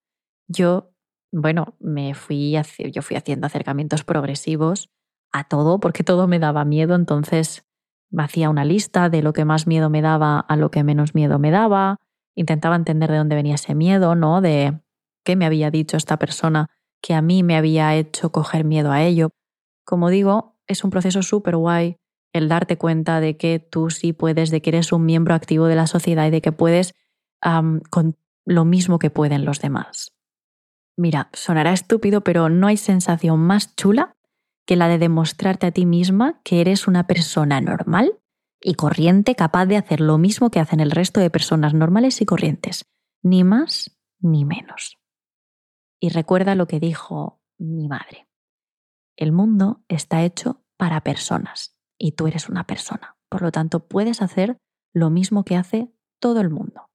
Yo, 0.48 0.95
bueno, 1.32 1.76
me 1.80 2.14
fui, 2.14 2.56
yo 2.92 3.02
fui 3.02 3.16
haciendo 3.16 3.48
acercamientos 3.48 4.04
progresivos 4.04 4.90
a 5.32 5.44
todo 5.46 5.80
porque 5.80 6.04
todo 6.04 6.28
me 6.28 6.40
daba 6.40 6.66
miedo, 6.66 6.96
entonces 6.96 7.66
hacía 8.18 8.50
una 8.50 8.66
lista 8.66 9.10
de 9.10 9.22
lo 9.22 9.34
que 9.34 9.46
más 9.46 9.68
miedo 9.68 9.90
me 9.90 10.02
daba 10.02 10.40
a 10.40 10.56
lo 10.56 10.72
que 10.72 10.84
menos 10.84 11.16
miedo 11.16 11.40
me 11.40 11.52
daba, 11.52 12.00
intentaba 12.36 12.76
entender 12.76 13.12
de 13.12 13.18
dónde 13.18 13.36
venía 13.36 13.56
ese 13.56 13.76
miedo, 13.76 14.16
¿no? 14.16 14.42
De 14.42 14.80
qué 15.24 15.36
me 15.36 15.46
había 15.46 15.72
dicho 15.72 15.98
esta 15.98 16.18
persona 16.18 16.70
que 17.02 17.14
a 17.14 17.22
mí 17.22 17.44
me 17.44 17.58
había 17.58 17.96
hecho 17.96 18.32
coger 18.32 18.64
miedo 18.64 18.92
a 18.92 19.04
ello. 19.04 19.32
Como 19.84 20.10
digo, 20.10 20.58
es 20.68 20.84
un 20.84 20.90
proceso 20.90 21.22
súper 21.22 21.58
guay 21.58 21.98
el 22.34 22.50
darte 22.50 22.78
cuenta 22.78 23.20
de 23.20 23.38
que 23.38 23.60
tú 23.60 23.90
sí 23.90 24.12
puedes, 24.12 24.50
de 24.50 24.62
que 24.62 24.72
eres 24.72 24.92
un 24.92 25.06
miembro 25.06 25.34
activo 25.34 25.68
de 25.68 25.76
la 25.76 25.88
sociedad 25.88 26.28
y 26.28 26.32
de 26.32 26.42
que 26.42 26.52
puedes 26.52 26.94
con 27.42 28.18
lo 28.46 28.66
mismo 28.66 29.00
que 29.00 29.10
pueden 29.10 29.46
los 29.46 29.60
demás. 29.60 30.14
Mira, 30.98 31.30
sonará 31.34 31.74
estúpido, 31.74 32.22
pero 32.22 32.50
no 32.50 32.68
hay 32.68 32.78
sensación 32.78 33.40
más 33.40 33.76
chula 33.76 34.16
que 34.66 34.76
la 34.76 34.88
de 34.88 34.98
demostrarte 34.98 35.68
a 35.68 35.72
ti 35.72 35.86
misma 35.86 36.42
que 36.44 36.62
eres 36.62 36.88
una 36.88 37.06
persona 37.06 37.62
normal 37.62 38.20
y 38.62 38.76
corriente 38.76 39.36
capaz 39.36 39.66
de 39.66 39.78
hacer 39.78 40.02
lo 40.02 40.18
mismo 40.18 40.50
que 40.50 40.60
hacen 40.60 40.80
el 40.80 40.92
resto 40.92 41.20
de 41.20 41.30
personas 41.30 41.74
normales 41.74 42.22
y 42.22 42.26
corrientes, 42.26 42.86
ni 43.22 43.44
más 43.44 43.96
ni 44.20 44.46
menos. 44.46 44.98
Y 46.00 46.10
recuerda 46.10 46.56
lo 46.56 46.68
que 46.68 46.80
dijo 46.80 47.42
mi 47.60 47.88
madre. 47.88 48.28
El 49.18 49.32
mundo 49.32 49.84
está 49.88 50.24
hecho 50.24 50.64
para 50.78 51.02
personas 51.02 51.78
y 51.98 52.14
tú 52.14 52.28
eres 52.28 52.50
una 52.50 52.66
persona. 52.66 53.18
Por 53.30 53.42
lo 53.42 53.52
tanto, 53.52 53.88
puedes 53.88 54.22
hacer 54.22 54.58
lo 54.94 55.10
mismo 55.10 55.46
que 55.46 55.56
hace 55.56 55.94
todo 56.20 56.42
el 56.42 56.50
mundo. 56.50 56.90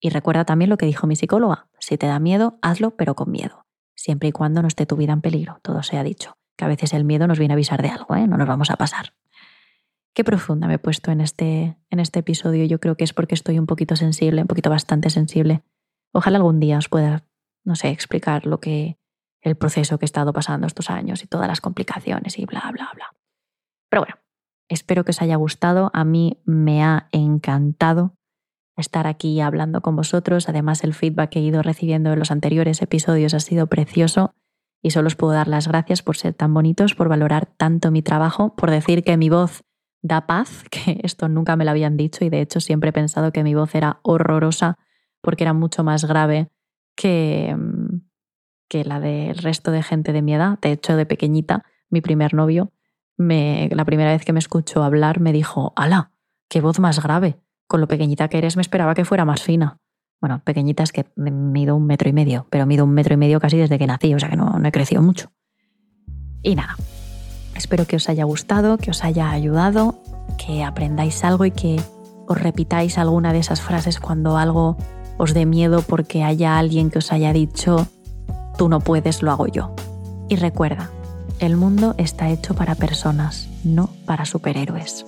Y 0.00 0.10
recuerda 0.10 0.44
también 0.44 0.70
lo 0.70 0.76
que 0.76 0.86
dijo 0.86 1.06
mi 1.06 1.16
psicóloga. 1.16 1.68
Si 1.86 1.96
te 1.98 2.08
da 2.08 2.18
miedo, 2.18 2.58
hazlo, 2.62 2.96
pero 2.96 3.14
con 3.14 3.30
miedo. 3.30 3.64
Siempre 3.94 4.30
y 4.30 4.32
cuando 4.32 4.60
no 4.60 4.66
esté 4.66 4.86
tu 4.86 4.96
vida 4.96 5.12
en 5.12 5.20
peligro, 5.20 5.60
todo 5.62 5.84
se 5.84 5.96
ha 5.96 6.02
dicho 6.02 6.36
que 6.56 6.64
a 6.64 6.68
veces 6.68 6.92
el 6.92 7.04
miedo 7.04 7.28
nos 7.28 7.38
viene 7.38 7.52
a 7.52 7.54
avisar 7.54 7.80
de 7.80 7.90
algo, 7.90 8.16
¿eh? 8.16 8.26
no 8.26 8.36
nos 8.36 8.48
vamos 8.48 8.70
a 8.72 8.76
pasar. 8.76 9.14
Qué 10.12 10.24
profunda 10.24 10.66
me 10.66 10.74
he 10.74 10.78
puesto 10.80 11.12
en 11.12 11.20
este, 11.20 11.78
en 11.88 12.00
este 12.00 12.18
episodio. 12.18 12.64
Yo 12.64 12.80
creo 12.80 12.96
que 12.96 13.04
es 13.04 13.12
porque 13.12 13.36
estoy 13.36 13.60
un 13.60 13.66
poquito 13.66 13.94
sensible, 13.94 14.42
un 14.42 14.48
poquito 14.48 14.68
bastante 14.68 15.10
sensible. 15.10 15.62
Ojalá 16.12 16.38
algún 16.38 16.58
día 16.58 16.78
os 16.78 16.88
pueda, 16.88 17.22
no 17.62 17.76
sé, 17.76 17.90
explicar 17.90 18.46
lo 18.46 18.58
que 18.58 18.98
el 19.40 19.54
proceso 19.54 19.96
que 19.96 20.06
he 20.06 20.10
estado 20.10 20.32
pasando 20.32 20.66
estos 20.66 20.90
años 20.90 21.22
y 21.22 21.28
todas 21.28 21.46
las 21.46 21.60
complicaciones 21.60 22.36
y 22.36 22.46
bla, 22.46 22.68
bla, 22.72 22.90
bla. 22.96 23.12
Pero 23.90 24.02
bueno, 24.02 24.16
espero 24.68 25.04
que 25.04 25.12
os 25.12 25.22
haya 25.22 25.36
gustado. 25.36 25.92
A 25.92 26.02
mí 26.02 26.42
me 26.46 26.82
ha 26.82 27.08
encantado 27.12 28.16
estar 28.76 29.06
aquí 29.06 29.40
hablando 29.40 29.80
con 29.80 29.96
vosotros. 29.96 30.48
Además, 30.48 30.84
el 30.84 30.94
feedback 30.94 31.30
que 31.30 31.38
he 31.38 31.42
ido 31.42 31.62
recibiendo 31.62 32.12
en 32.12 32.18
los 32.18 32.30
anteriores 32.30 32.82
episodios 32.82 33.34
ha 33.34 33.40
sido 33.40 33.66
precioso 33.66 34.34
y 34.82 34.90
solo 34.90 35.08
os 35.08 35.16
puedo 35.16 35.32
dar 35.32 35.48
las 35.48 35.68
gracias 35.68 36.02
por 36.02 36.16
ser 36.16 36.34
tan 36.34 36.52
bonitos, 36.54 36.94
por 36.94 37.08
valorar 37.08 37.46
tanto 37.46 37.90
mi 37.90 38.02
trabajo, 38.02 38.54
por 38.54 38.70
decir 38.70 39.02
que 39.02 39.16
mi 39.16 39.28
voz 39.28 39.64
da 40.02 40.26
paz, 40.26 40.64
que 40.70 41.00
esto 41.02 41.28
nunca 41.28 41.56
me 41.56 41.64
lo 41.64 41.70
habían 41.70 41.96
dicho 41.96 42.24
y 42.24 42.30
de 42.30 42.40
hecho 42.40 42.60
siempre 42.60 42.90
he 42.90 42.92
pensado 42.92 43.32
que 43.32 43.42
mi 43.42 43.54
voz 43.54 43.74
era 43.74 44.00
horrorosa 44.02 44.78
porque 45.20 45.44
era 45.44 45.52
mucho 45.52 45.82
más 45.82 46.04
grave 46.04 46.50
que, 46.94 47.54
mm, 47.56 48.02
que 48.68 48.84
la 48.84 49.00
del 49.00 49.36
resto 49.38 49.70
de 49.70 49.82
gente 49.82 50.12
de 50.12 50.22
mi 50.22 50.34
edad. 50.34 50.58
De 50.60 50.72
hecho, 50.72 50.96
de 50.96 51.06
pequeñita, 51.06 51.64
mi 51.90 52.00
primer 52.00 52.34
novio, 52.34 52.72
me, 53.16 53.68
la 53.72 53.84
primera 53.84 54.12
vez 54.12 54.24
que 54.24 54.32
me 54.32 54.38
escuchó 54.38 54.82
hablar 54.82 55.20
me 55.20 55.32
dijo, 55.32 55.72
¡Hala! 55.76 56.12
¡Qué 56.48 56.60
voz 56.60 56.78
más 56.78 57.02
grave! 57.02 57.40
Con 57.66 57.80
lo 57.80 57.88
pequeñita 57.88 58.28
que 58.28 58.38
eres 58.38 58.56
me 58.56 58.62
esperaba 58.62 58.94
que 58.94 59.04
fuera 59.04 59.24
más 59.24 59.42
fina. 59.42 59.78
Bueno, 60.20 60.40
pequeñita 60.44 60.82
es 60.82 60.92
que 60.92 61.06
mido 61.16 61.76
un 61.76 61.86
metro 61.86 62.08
y 62.08 62.12
medio, 62.12 62.46
pero 62.50 62.66
mido 62.66 62.84
un 62.84 62.92
metro 62.92 63.14
y 63.14 63.16
medio 63.16 63.38
casi 63.40 63.58
desde 63.58 63.78
que 63.78 63.86
nací, 63.86 64.14
o 64.14 64.18
sea 64.18 64.30
que 64.30 64.36
no, 64.36 64.58
no 64.58 64.68
he 64.68 64.72
crecido 64.72 65.02
mucho. 65.02 65.30
Y 66.42 66.54
nada, 66.54 66.76
espero 67.54 67.86
que 67.86 67.96
os 67.96 68.08
haya 68.08 68.24
gustado, 68.24 68.78
que 68.78 68.90
os 68.90 69.04
haya 69.04 69.30
ayudado, 69.30 70.00
que 70.38 70.64
aprendáis 70.64 71.22
algo 71.24 71.44
y 71.44 71.50
que 71.50 71.80
os 72.28 72.40
repitáis 72.40 72.98
alguna 72.98 73.32
de 73.32 73.40
esas 73.40 73.60
frases 73.60 74.00
cuando 74.00 74.36
algo 74.36 74.76
os 75.18 75.34
dé 75.34 75.46
miedo 75.46 75.82
porque 75.82 76.24
haya 76.24 76.58
alguien 76.58 76.90
que 76.90 76.98
os 76.98 77.12
haya 77.12 77.32
dicho, 77.32 77.86
tú 78.56 78.68
no 78.68 78.80
puedes, 78.80 79.22
lo 79.22 79.30
hago 79.30 79.46
yo. 79.46 79.74
Y 80.28 80.36
recuerda, 80.36 80.90
el 81.38 81.56
mundo 81.56 81.94
está 81.98 82.30
hecho 82.30 82.54
para 82.54 82.74
personas, 82.74 83.48
no 83.64 83.90
para 84.06 84.24
superhéroes. 84.24 85.04